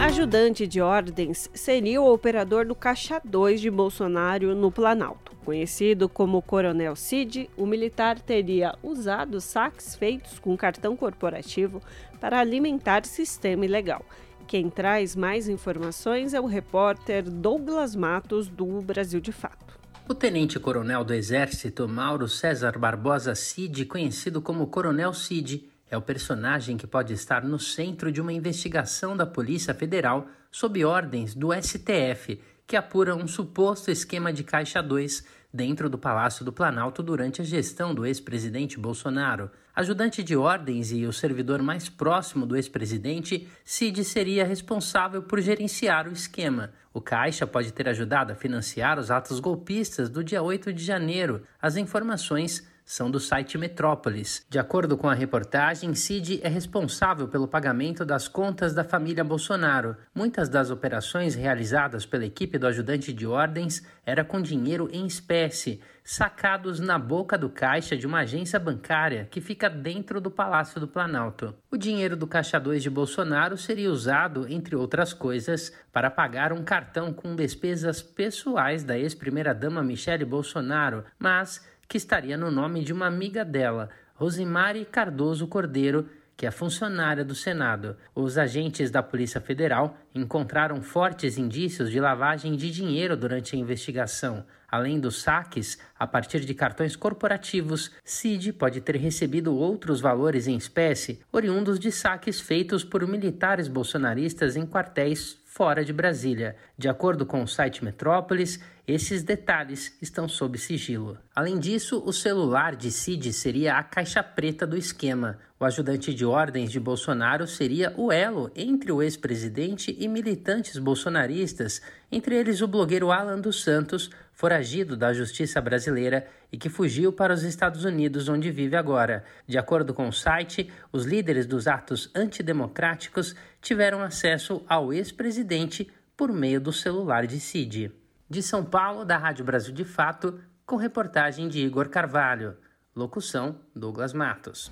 [0.00, 5.27] Ajudante de ordens seria o operador do Caixa 2 de Bolsonaro no Planalto.
[5.48, 11.80] Conhecido como Coronel Cid, o militar teria usado saques feitos com cartão corporativo
[12.20, 14.04] para alimentar sistema ilegal.
[14.46, 19.80] Quem traz mais informações é o repórter Douglas Matos, do Brasil de Fato.
[20.06, 26.76] O tenente-coronel do Exército, Mauro César Barbosa Cid, conhecido como Coronel Cid, é o personagem
[26.76, 32.38] que pode estar no centro de uma investigação da Polícia Federal sob ordens do STF,
[32.66, 37.44] que apura um suposto esquema de Caixa 2 dentro do Palácio do Planalto durante a
[37.44, 39.50] gestão do ex-presidente Bolsonaro.
[39.74, 46.06] Ajudante de ordens e o servidor mais próximo do ex-presidente, Cid seria responsável por gerenciar
[46.06, 46.72] o esquema.
[46.92, 51.42] O Caixa pode ter ajudado a financiar os atos golpistas do dia 8 de janeiro.
[51.62, 54.46] As informações são do site Metrópolis.
[54.48, 59.94] De acordo com a reportagem, Cid é responsável pelo pagamento das contas da família Bolsonaro.
[60.14, 65.82] Muitas das operações realizadas pela equipe do ajudante de ordens era com dinheiro em espécie,
[66.02, 70.88] sacados na boca do caixa de uma agência bancária que fica dentro do Palácio do
[70.88, 71.54] Planalto.
[71.70, 76.64] O dinheiro do Caixa 2 de Bolsonaro seria usado, entre outras coisas, para pagar um
[76.64, 83.06] cartão com despesas pessoais da ex-primeira-dama Michele Bolsonaro, mas que estaria no nome de uma
[83.06, 87.96] amiga dela, Rosimari Cardoso Cordeiro, que é funcionária do Senado.
[88.14, 94.44] Os agentes da Polícia Federal encontraram fortes indícios de lavagem de dinheiro durante a investigação.
[94.70, 100.56] Além dos saques, a partir de cartões corporativos, Cid pode ter recebido outros valores em
[100.56, 106.54] espécie, oriundos de saques feitos por militares bolsonaristas em quartéis fora de Brasília.
[106.78, 111.18] De acordo com o site Metrópolis, esses detalhes estão sob sigilo.
[111.34, 115.36] Além disso, o celular de Cid seria a caixa preta do esquema.
[115.58, 121.82] O ajudante de ordens de Bolsonaro seria o elo entre o ex-presidente e militantes bolsonaristas,
[122.12, 127.34] entre eles o blogueiro Alan dos Santos, foragido da justiça brasileira e que fugiu para
[127.34, 129.24] os Estados Unidos, onde vive agora.
[129.48, 136.32] De acordo com o site, os líderes dos atos antidemocráticos tiveram acesso ao ex-presidente por
[136.32, 137.92] meio do celular de Cid.
[138.28, 142.56] De São Paulo, da Rádio Brasil de Fato, com reportagem de Igor Carvalho.
[142.94, 144.70] Locução: Douglas Matos.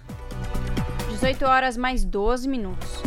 [1.10, 3.00] 18 horas mais 12 minutos.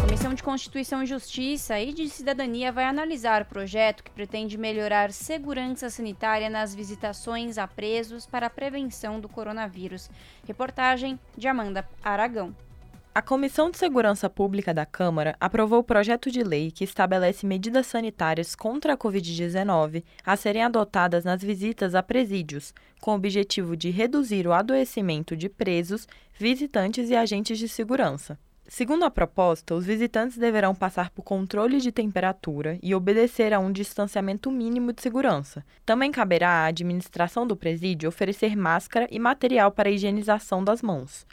[0.00, 5.10] Comissão de Constituição e Justiça e de Cidadania vai analisar o projeto que pretende melhorar
[5.10, 10.10] segurança sanitária nas visitações a presos para a prevenção do coronavírus.
[10.46, 12.54] Reportagem de Amanda Aragão.
[13.14, 17.86] A Comissão de Segurança Pública da Câmara aprovou o projeto de lei que estabelece medidas
[17.86, 23.88] sanitárias contra a Covid-19 a serem adotadas nas visitas a presídios, com o objetivo de
[23.88, 28.36] reduzir o adoecimento de presos, visitantes e agentes de segurança.
[28.66, 33.70] Segundo a proposta, os visitantes deverão passar por controle de temperatura e obedecer a um
[33.70, 35.64] distanciamento mínimo de segurança.
[35.86, 41.24] Também caberá à administração do presídio oferecer máscara e material para higienização das mãos.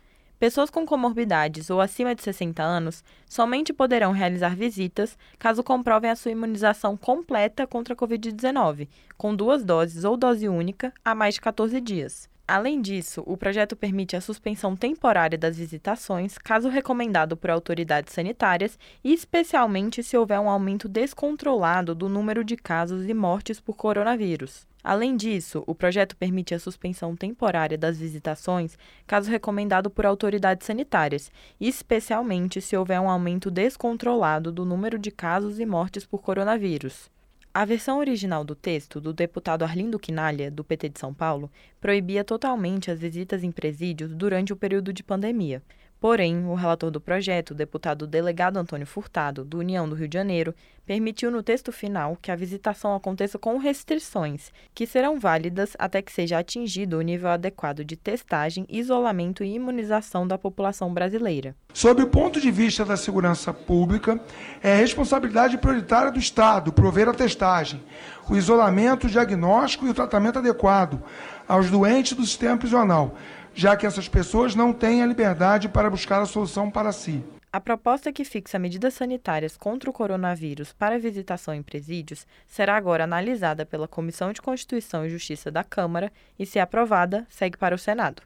[0.41, 6.15] Pessoas com comorbidades ou acima de 60 anos somente poderão realizar visitas caso comprovem a
[6.15, 11.41] sua imunização completa contra a Covid-19, com duas doses ou dose única há mais de
[11.41, 12.27] 14 dias.
[12.47, 18.79] Além disso, o projeto permite a suspensão temporária das visitações, caso recomendado por autoridades sanitárias,
[19.03, 24.65] e especialmente se houver um aumento descontrolado do número de casos e mortes por coronavírus.
[24.83, 31.31] Além disso, o projeto permite a suspensão temporária das visitações caso recomendado por autoridades sanitárias,
[31.59, 37.09] especialmente se houver um aumento descontrolado do número de casos e mortes por coronavírus.
[37.53, 41.51] A versão original do texto, do deputado Arlindo Quinalha, do PT de São Paulo,
[41.81, 45.61] proibia totalmente as visitas em presídios durante o período de pandemia,
[46.01, 50.17] Porém, o relator do projeto, o deputado delegado Antônio Furtado, do União do Rio de
[50.17, 56.01] Janeiro, permitiu no texto final que a visitação aconteça com restrições, que serão válidas até
[56.01, 61.55] que seja atingido o nível adequado de testagem, isolamento e imunização da população brasileira.
[61.71, 64.19] Sob o ponto de vista da segurança pública,
[64.63, 67.79] é responsabilidade prioritária do Estado prover a testagem,
[68.27, 70.99] o isolamento, o diagnóstico e o tratamento adequado
[71.47, 73.15] aos doentes do sistema prisional
[73.53, 77.23] já que essas pessoas não têm a liberdade para buscar a solução para si.
[77.53, 83.03] A proposta que fixa medidas sanitárias contra o coronavírus para visitação em presídios será agora
[83.03, 86.09] analisada pela Comissão de Constituição e Justiça da Câmara
[86.39, 88.21] e, se aprovada, segue para o Senado.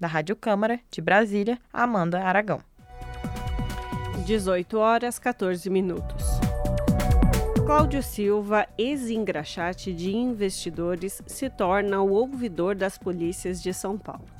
[0.00, 2.60] Da Rádio Câmara, de Brasília, Amanda Aragão.
[4.24, 6.24] 18 horas 14 minutos.
[7.66, 14.31] Cláudio Silva, ex-engraxate de investidores, se torna o ouvidor das polícias de São Paulo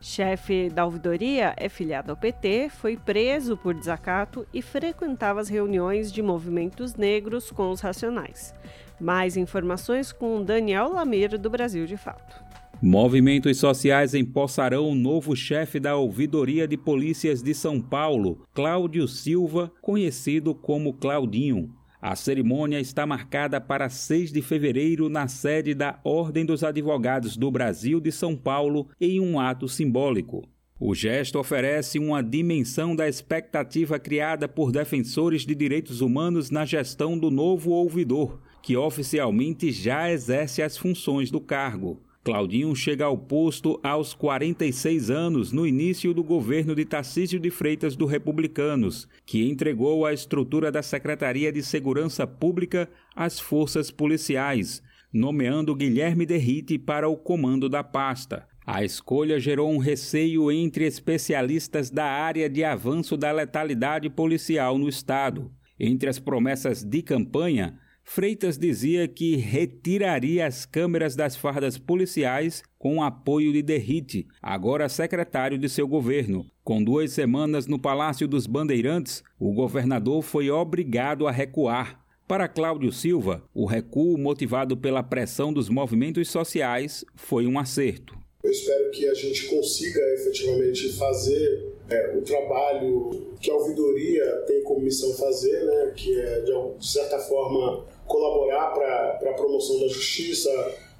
[0.00, 6.10] chefe da ouvidoria, é filiado ao PT, foi preso por desacato e frequentava as reuniões
[6.10, 8.54] de movimentos negros com os racionais.
[9.00, 12.50] Mais informações com Daniel Lameiro, do Brasil de Fato.
[12.82, 19.70] Movimentos sociais empossarão o novo chefe da Ouvidoria de Polícias de São Paulo, Cláudio Silva,
[19.82, 21.74] conhecido como Claudinho.
[22.02, 27.50] A cerimônia está marcada para 6 de fevereiro na sede da Ordem dos Advogados do
[27.50, 30.48] Brasil de São Paulo em um ato simbólico.
[30.78, 37.18] O gesto oferece uma dimensão da expectativa criada por defensores de direitos humanos na gestão
[37.18, 42.00] do novo ouvidor, que oficialmente já exerce as funções do cargo.
[42.22, 47.96] Claudinho chega ao posto aos 46 anos, no início do governo de Tarcísio de Freitas
[47.96, 55.74] do Republicanos, que entregou a estrutura da Secretaria de Segurança Pública às forças policiais, nomeando
[55.74, 58.46] Guilherme Derrite para o comando da pasta.
[58.66, 64.90] A escolha gerou um receio entre especialistas da área de avanço da letalidade policial no
[64.90, 65.50] Estado.
[65.78, 67.78] Entre as promessas de campanha,
[68.12, 74.88] Freitas dizia que retiraria as câmeras das fardas policiais com o apoio de Derrite, agora
[74.88, 76.44] secretário de seu governo.
[76.64, 82.04] Com duas semanas no Palácio dos Bandeirantes, o governador foi obrigado a recuar.
[82.26, 88.18] Para Cláudio Silva, o recuo motivado pela pressão dos movimentos sociais foi um acerto.
[88.42, 94.64] Eu espero que a gente consiga efetivamente fazer é, o trabalho que a ouvidoria tem
[94.64, 100.50] como missão fazer, né, que é de certa forma colaborar para a promoção da justiça,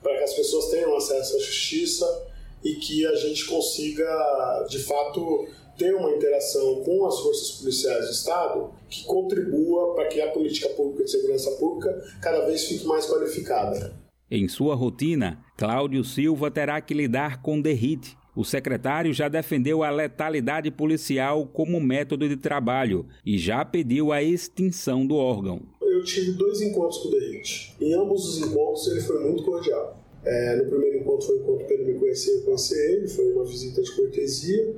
[0.01, 2.27] para que as pessoas tenham acesso à justiça
[2.65, 5.47] e que a gente consiga, de fato,
[5.77, 10.69] ter uma interação com as forças policiais do Estado que contribua para que a política
[10.71, 11.91] pública de segurança pública
[12.23, 13.93] cada vez fique mais qualificada.
[14.31, 18.17] Em sua rotina, Cláudio Silva terá que lidar com derrite.
[18.37, 24.23] O secretário já defendeu a letalidade policial como método de trabalho e já pediu a
[24.23, 27.75] extinção do órgão eu tive dois encontros com o Derrite.
[27.81, 29.99] Em ambos os encontros ele foi muito cordial.
[30.25, 33.33] É, no primeiro encontro foi um encontro para ele me conhecer, eu conhecer ele, foi
[33.33, 34.75] uma visita de cortesia.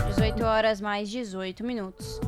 [0.09, 2.19] 18 horas mais 18 minutos.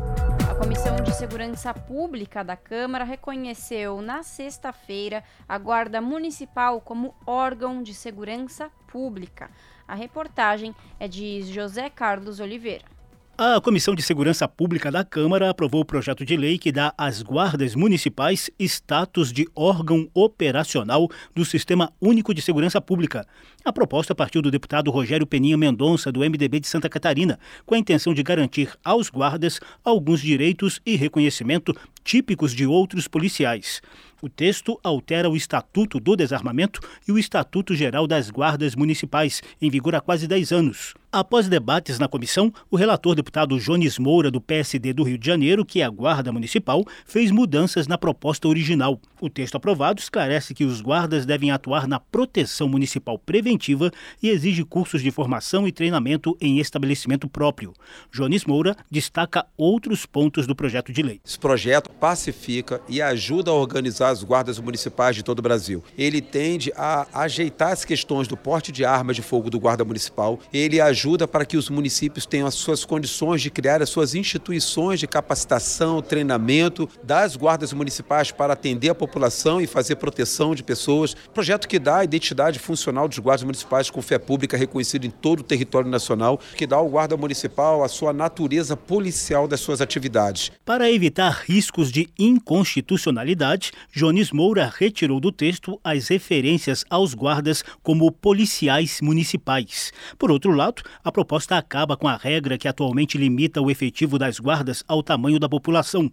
[0.50, 7.84] A Comissão de Segurança Pública da Câmara reconheceu na sexta-feira a Guarda Municipal como órgão
[7.84, 9.52] de segurança pública.
[9.86, 12.97] A reportagem é de José Carlos Oliveira.
[13.40, 17.22] A Comissão de Segurança Pública da Câmara aprovou o projeto de lei que dá às
[17.22, 23.28] guardas municipais status de órgão operacional do Sistema Único de Segurança Pública.
[23.64, 27.78] A proposta partiu do deputado Rogério Peninha Mendonça, do MDB de Santa Catarina, com a
[27.78, 33.84] intenção de garantir aos guardas alguns direitos e reconhecimento típicos de outros policiais.
[34.20, 39.70] O texto altera o Estatuto do Desarmamento e o Estatuto Geral das Guardas Municipais, em
[39.70, 40.96] vigor há quase 10 anos.
[41.10, 45.64] Após debates na comissão, o relator deputado Jones Moura, do PSD do Rio de Janeiro,
[45.64, 49.00] que é a Guarda Municipal, fez mudanças na proposta original.
[49.22, 53.90] O texto aprovado esclarece que os guardas devem atuar na proteção municipal preventiva
[54.22, 57.72] e exige cursos de formação e treinamento em estabelecimento próprio.
[58.12, 61.22] Jones Moura destaca outros pontos do projeto de lei.
[61.26, 65.82] Esse projeto pacifica e ajuda a organizar as guardas municipais de todo o Brasil.
[65.98, 70.38] Ele tende a ajeitar as questões do porte de armas de fogo do guarda municipal.
[70.52, 70.97] Ele ajuda
[71.28, 76.02] para que os municípios tenham as suas condições de criar as suas instituições de capacitação,
[76.02, 81.16] treinamento das guardas municipais para atender a população e fazer proteção de pessoas.
[81.34, 85.42] Projeto que dá a identidade funcional dos guardas municipais com fé pública reconhecida em todo
[85.42, 90.52] o território nacional, que dá ao guarda municipal a sua natureza policial das suas atividades.
[90.66, 98.12] Para evitar riscos de inconstitucionalidade, Jones Moura retirou do texto as referências aos guardas como
[98.12, 99.92] policiais municipais.
[100.18, 104.40] Por outro lado, a proposta acaba com a regra que atualmente limita o efetivo das
[104.40, 106.12] guardas ao tamanho da população.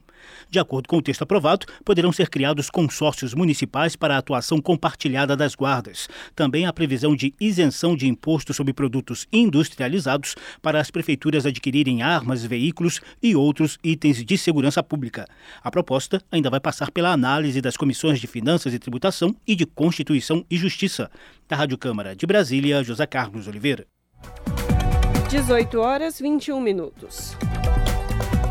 [0.51, 5.37] De acordo com o texto aprovado, poderão ser criados consórcios municipais para a atuação compartilhada
[5.37, 6.09] das guardas.
[6.35, 12.45] Também há previsão de isenção de imposto sobre produtos industrializados para as prefeituras adquirirem armas,
[12.45, 15.27] veículos e outros itens de segurança pública.
[15.63, 19.67] A proposta ainda vai passar pela análise das comissões de Finanças e Tributação e de
[19.67, 21.11] Constituição e Justiça.
[21.49, 23.94] Da Rádio Câmara de Brasília, José Carlos Oliveira.
[25.35, 27.37] 18 horas 21 minutos.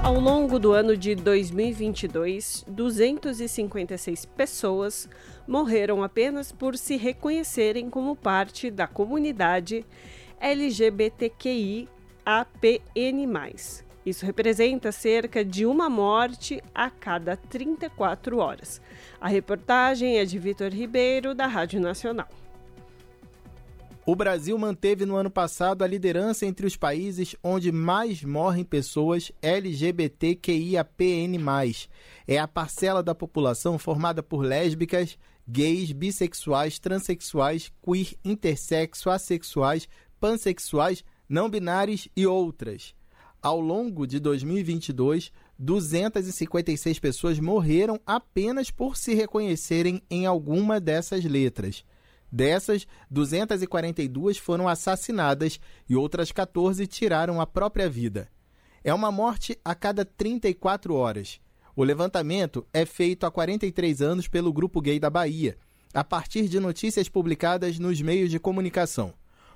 [0.04, 5.08] Ao longo do ano de 2022, 256 pessoas
[5.48, 9.86] morreram apenas por se reconhecerem como parte da comunidade
[10.42, 11.88] LGBTQI
[12.26, 13.30] APN+.
[14.06, 18.82] Isso representa cerca de uma morte a cada 34 horas.
[19.22, 22.28] A reportagem é de Vitor Ribeiro, da Rádio Nacional.
[24.06, 29.32] O Brasil manteve no ano passado a liderança entre os países onde mais morrem pessoas
[29.42, 31.40] LGBTQIAPN+.
[32.28, 35.18] É a parcela da população formada por lésbicas,
[35.48, 39.88] gays, bissexuais, transexuais, queer, intersexo, assexuais,
[40.20, 42.94] pansexuais, não binários e outras.
[43.42, 51.86] Ao longo de 2022, 256 pessoas morreram apenas por se reconhecerem em alguma dessas letras.
[52.36, 58.28] Dessas, 242 foram assassinadas e outras 14 tiraram a própria vida.
[58.84, 61.40] É uma morte a cada 34 horas.
[61.76, 65.56] O levantamento é feito há 43 anos pelo Grupo Gay da Bahia,
[65.94, 69.14] a partir de notícias publicadas nos meios de comunicação.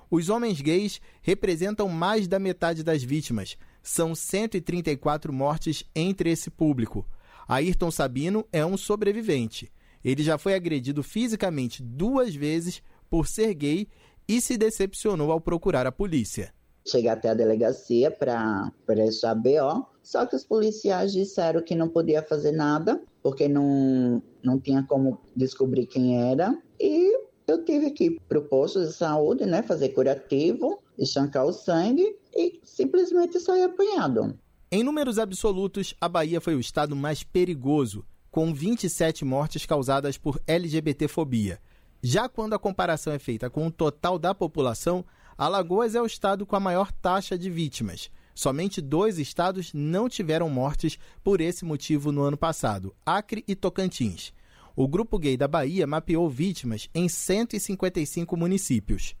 [0.08, 3.58] Os homens gays representam mais da metade das vítimas.
[3.82, 7.04] São 134 mortes entre esse público.
[7.48, 9.68] Ayrton Sabino é um sobrevivente.
[10.08, 13.86] Ele já foi agredido fisicamente duas vezes por ser gay
[14.26, 16.50] e se decepcionou ao procurar a polícia.
[16.86, 22.22] Cheguei até a delegacia para prestar BO, só que os policiais disseram que não podia
[22.22, 26.58] fazer nada, porque não, não tinha como descobrir quem era.
[26.80, 27.14] E
[27.46, 32.16] eu tive que ir para o posto de saúde, né, fazer curativo, estancar o sangue
[32.34, 34.38] e simplesmente sair apanhado.
[34.72, 40.40] Em números absolutos, a Bahia foi o estado mais perigoso, com 27 mortes causadas por
[40.46, 41.60] LGBTfobia.
[42.02, 45.04] Já quando a comparação é feita com o total da população,
[45.36, 48.10] Alagoas é o estado com a maior taxa de vítimas.
[48.34, 54.32] Somente dois estados não tiveram mortes por esse motivo no ano passado: Acre e Tocantins.
[54.76, 59.16] O Grupo Gay da Bahia mapeou vítimas em 155 municípios.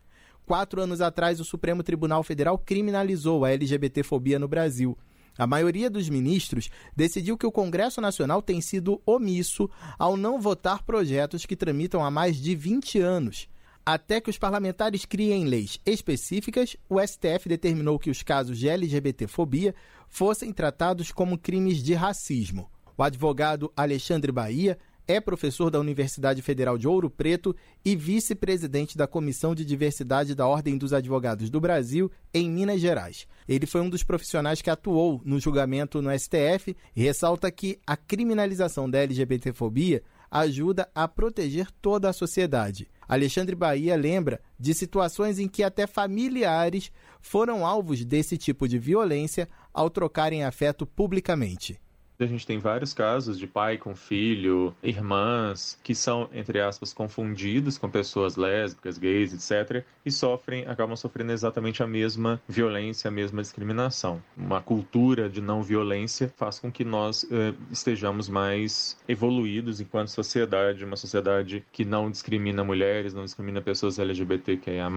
[0.46, 4.96] Quatro anos atrás, o Supremo Tribunal Federal criminalizou a LGBTfobia no Brasil.
[5.38, 10.82] A maioria dos ministros decidiu que o Congresso Nacional tem sido omisso ao não votar
[10.82, 13.48] projetos que tramitam há mais de 20 anos.
[13.86, 19.74] Até que os parlamentares criem leis específicas, o STF determinou que os casos de LGBTfobia
[20.08, 22.68] fossem tratados como crimes de racismo.
[22.96, 24.76] O advogado Alexandre Bahia
[25.08, 30.46] é professor da Universidade Federal de Ouro Preto e vice-presidente da Comissão de Diversidade da
[30.46, 33.26] Ordem dos Advogados do Brasil, em Minas Gerais.
[33.48, 37.96] Ele foi um dos profissionais que atuou no julgamento no STF e ressalta que a
[37.96, 42.86] criminalização da LGBTfobia ajuda a proteger toda a sociedade.
[43.08, 49.48] Alexandre Bahia lembra de situações em que até familiares foram alvos desse tipo de violência
[49.72, 51.80] ao trocarem afeto publicamente.
[52.20, 57.78] A gente tem vários casos de pai com filho, irmãs, que são, entre aspas, confundidos
[57.78, 63.40] com pessoas lésbicas, gays, etc., e sofrem, acabam sofrendo exatamente a mesma violência, a mesma
[63.40, 64.20] discriminação.
[64.36, 70.84] Uma cultura de não violência faz com que nós eh, estejamos mais evoluídos enquanto sociedade,
[70.84, 74.88] uma sociedade que não discrimina mulheres, não discrimina pessoas LGBTQIA,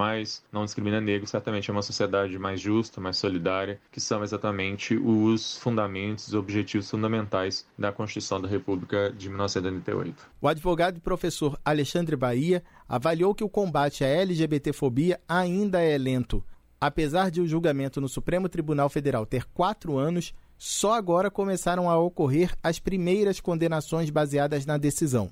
[0.51, 5.57] não discrimina negros, certamente é uma sociedade mais justa, mais solidária, que são exatamente os
[5.57, 10.15] fundamentos, os objetivos fundamentais fundamentais da Constituição da República de 1988.
[10.41, 16.43] O advogado e professor Alexandre Bahia avaliou que o combate à LGBTfobia ainda é lento.
[16.79, 21.97] Apesar de o julgamento no Supremo Tribunal Federal ter quatro anos, só agora começaram a
[21.99, 25.31] ocorrer as primeiras condenações baseadas na decisão.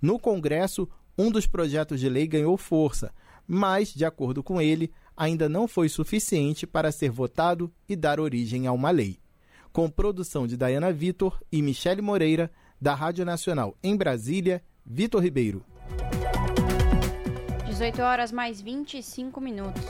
[0.00, 3.12] No Congresso, um dos projetos de lei ganhou força,
[3.46, 8.66] mas, de acordo com ele, ainda não foi suficiente para ser votado e dar origem
[8.66, 9.18] a uma lei
[9.72, 12.50] com produção de Dayana Vitor e Michele Moreira,
[12.80, 15.64] da Rádio Nacional em Brasília, Vitor Ribeiro.
[17.78, 19.84] 18 horas mais 25 minutos.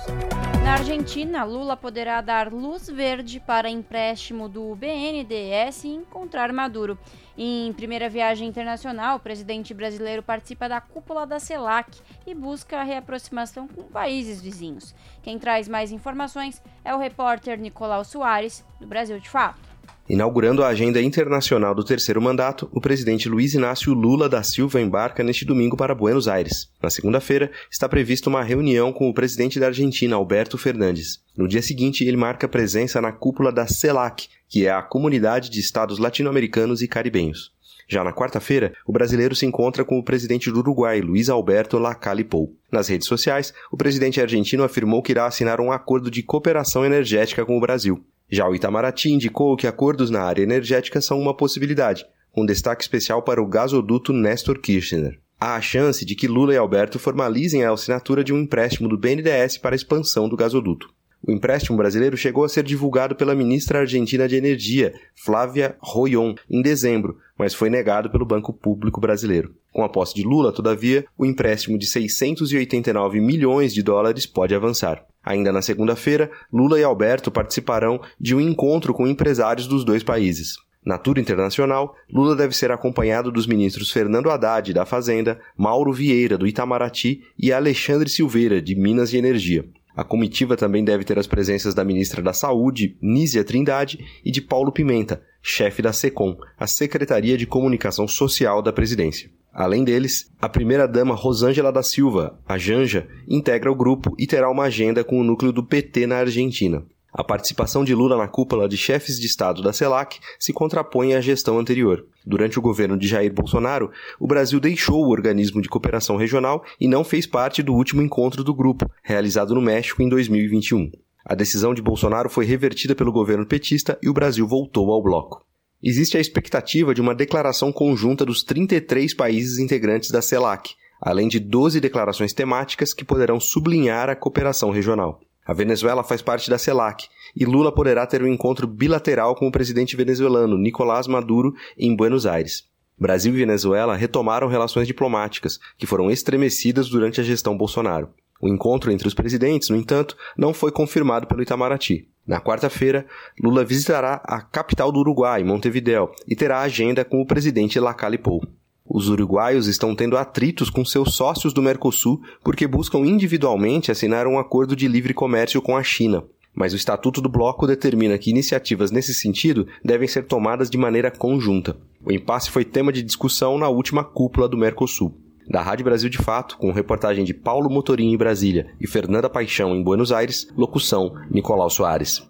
[0.63, 6.99] Na Argentina, Lula poderá dar luz verde para empréstimo do BNDES e encontrar Maduro.
[7.35, 12.83] Em primeira viagem internacional, o presidente brasileiro participa da cúpula da CELAC e busca a
[12.83, 14.95] reaproximação com países vizinhos.
[15.23, 19.68] Quem traz mais informações é o repórter Nicolau Soares, do Brasil de Fato.
[20.09, 25.23] Inaugurando a agenda internacional do terceiro mandato, o presidente Luiz Inácio Lula da Silva embarca
[25.23, 26.71] neste domingo para Buenos Aires.
[26.83, 31.21] Na segunda-feira, está prevista uma reunião com o presidente da Argentina, Alberto Fernandes.
[31.37, 35.61] No dia seguinte, ele marca presença na cúpula da CELAC, que é a Comunidade de
[35.61, 37.53] Estados Latino-Americanos e Caribenhos.
[37.87, 42.25] Já na quarta-feira, o brasileiro se encontra com o presidente do Uruguai, Luiz Alberto Lacalle
[42.25, 42.57] Pou.
[42.73, 47.45] Nas redes sociais, o presidente argentino afirmou que irá assinar um acordo de cooperação energética
[47.45, 48.03] com o Brasil.
[48.31, 53.23] Já o Itamaraty indicou que acordos na área energética são uma possibilidade, com destaque especial
[53.23, 55.19] para o gasoduto Nestor Kirchner.
[55.41, 58.99] Há a chance de que Lula e Alberto formalizem a assinatura de um empréstimo do
[58.99, 60.91] BNDES para a expansão do gasoduto.
[61.27, 66.61] O empréstimo brasileiro chegou a ser divulgado pela ministra argentina de Energia, Flávia Royon, em
[66.61, 69.55] dezembro, mas foi negado pelo Banco Público Brasileiro.
[69.73, 75.05] Com a posse de Lula, todavia, o empréstimo de 689 milhões de dólares pode avançar.
[75.23, 80.57] Ainda na segunda-feira, Lula e Alberto participarão de um encontro com empresários dos dois países.
[80.85, 86.39] Na tour internacional, Lula deve ser acompanhado dos ministros Fernando Haddad, da Fazenda, Mauro Vieira,
[86.39, 89.67] do Itamaraty e Alexandre Silveira, de Minas e Energia.
[89.99, 94.41] A comitiva também deve ter as presenças da ministra da Saúde, Nízia Trindade, e de
[94.41, 99.29] Paulo Pimenta, chefe da SECOM, a Secretaria de Comunicação Social da Presidência.
[99.53, 104.67] Além deles, a primeira-dama Rosângela da Silva, a Janja, integra o grupo e terá uma
[104.67, 106.87] agenda com o núcleo do PT na Argentina.
[107.13, 111.21] A participação de Lula na cúpula de chefes de Estado da CELAC se contrapõe à
[111.21, 112.05] gestão anterior.
[112.25, 113.91] Durante o governo de Jair Bolsonaro,
[114.21, 118.45] o Brasil deixou o organismo de cooperação regional e não fez parte do último encontro
[118.45, 120.91] do grupo, realizado no México em 2021.
[121.25, 125.45] A decisão de Bolsonaro foi revertida pelo governo petista e o Brasil voltou ao bloco.
[125.83, 131.39] Existe a expectativa de uma declaração conjunta dos 33 países integrantes da CELAC, além de
[131.39, 135.21] 12 declarações temáticas que poderão sublinhar a cooperação regional.
[135.49, 139.51] A Venezuela faz parte da CELAC e Lula poderá ter um encontro bilateral com o
[139.51, 142.69] presidente venezuelano Nicolás Maduro em Buenos Aires.
[142.99, 148.11] Brasil e Venezuela retomaram relações diplomáticas, que foram estremecidas durante a gestão Bolsonaro.
[148.43, 152.07] O encontro entre os presidentes, no entanto, não foi confirmado pelo Itamaraty.
[152.27, 153.07] Na quarta-feira,
[153.43, 158.43] Lula visitará a capital do Uruguai, Montevideo, e terá agenda com o presidente Lacalle Pou.
[158.89, 164.39] Os uruguaios estão tendo atritos com seus sócios do Mercosul porque buscam individualmente assinar um
[164.39, 166.25] acordo de livre comércio com a China.
[166.55, 171.11] Mas o Estatuto do Bloco determina que iniciativas nesse sentido devem ser tomadas de maneira
[171.11, 171.77] conjunta.
[172.05, 175.15] O impasse foi tema de discussão na última cúpula do Mercosul.
[175.49, 179.75] Da Rádio Brasil de Fato, com reportagem de Paulo Motorim em Brasília e Fernanda Paixão
[179.75, 182.27] em Buenos Aires, locução Nicolau Soares.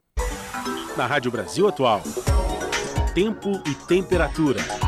[0.96, 2.02] Na Rádio Brasil Atual,
[3.14, 4.87] Tempo e temperatura.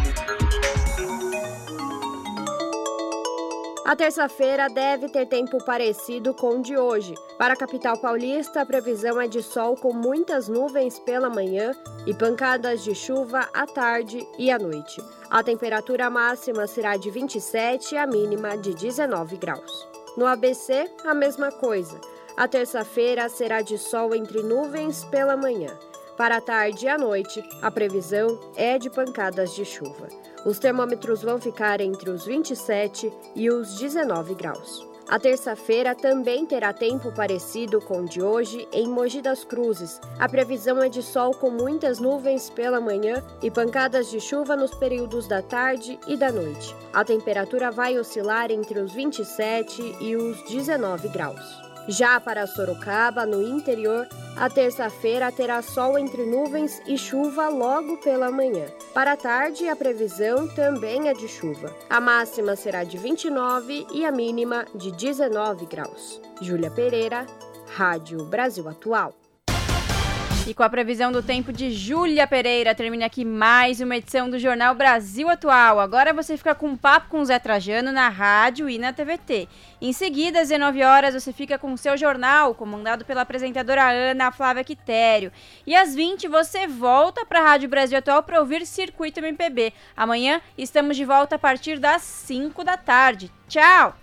[3.85, 7.15] A terça-feira deve ter tempo parecido com o de hoje.
[7.39, 11.73] Para a capital paulista, a previsão é de sol com muitas nuvens pela manhã
[12.07, 15.03] e pancadas de chuva à tarde e à noite.
[15.31, 19.89] A temperatura máxima será de 27 e a mínima de 19 graus.
[20.15, 21.99] No ABC, a mesma coisa.
[22.37, 25.77] A terça-feira será de sol entre nuvens pela manhã.
[26.21, 30.07] Para a tarde e a noite, a previsão é de pancadas de chuva.
[30.45, 34.87] Os termômetros vão ficar entre os 27 e os 19 graus.
[35.09, 39.99] A terça-feira também terá tempo parecido com o de hoje em Mogi das Cruzes.
[40.19, 44.75] A previsão é de sol com muitas nuvens pela manhã e pancadas de chuva nos
[44.75, 46.77] períodos da tarde e da noite.
[46.93, 51.70] A temperatura vai oscilar entre os 27 e os 19 graus.
[51.89, 58.31] Já para Sorocaba, no interior, a terça-feira terá sol entre nuvens e chuva logo pela
[58.31, 58.67] manhã.
[58.95, 61.75] Para a tarde, a previsão também é de chuva.
[61.89, 66.21] A máxima será de 29 e a mínima de 19 graus.
[66.41, 67.27] Júlia Pereira,
[67.75, 69.20] Rádio Brasil Atual.
[70.47, 74.39] E com a previsão do tempo de Júlia Pereira, termina aqui mais uma edição do
[74.39, 75.79] Jornal Brasil Atual.
[75.79, 79.47] Agora você fica com um papo com o Zé Trajano na rádio e na TVT.
[79.81, 84.33] Em seguida, às 19 horas, você fica com o seu jornal, comandado pela apresentadora Ana
[84.33, 85.31] Flávia Quitério.
[85.67, 89.73] E às 20 você volta para a Rádio Brasil Atual para ouvir Circuito MPB.
[89.97, 93.31] Amanhã estamos de volta a partir das 5 da tarde.
[93.47, 94.01] Tchau!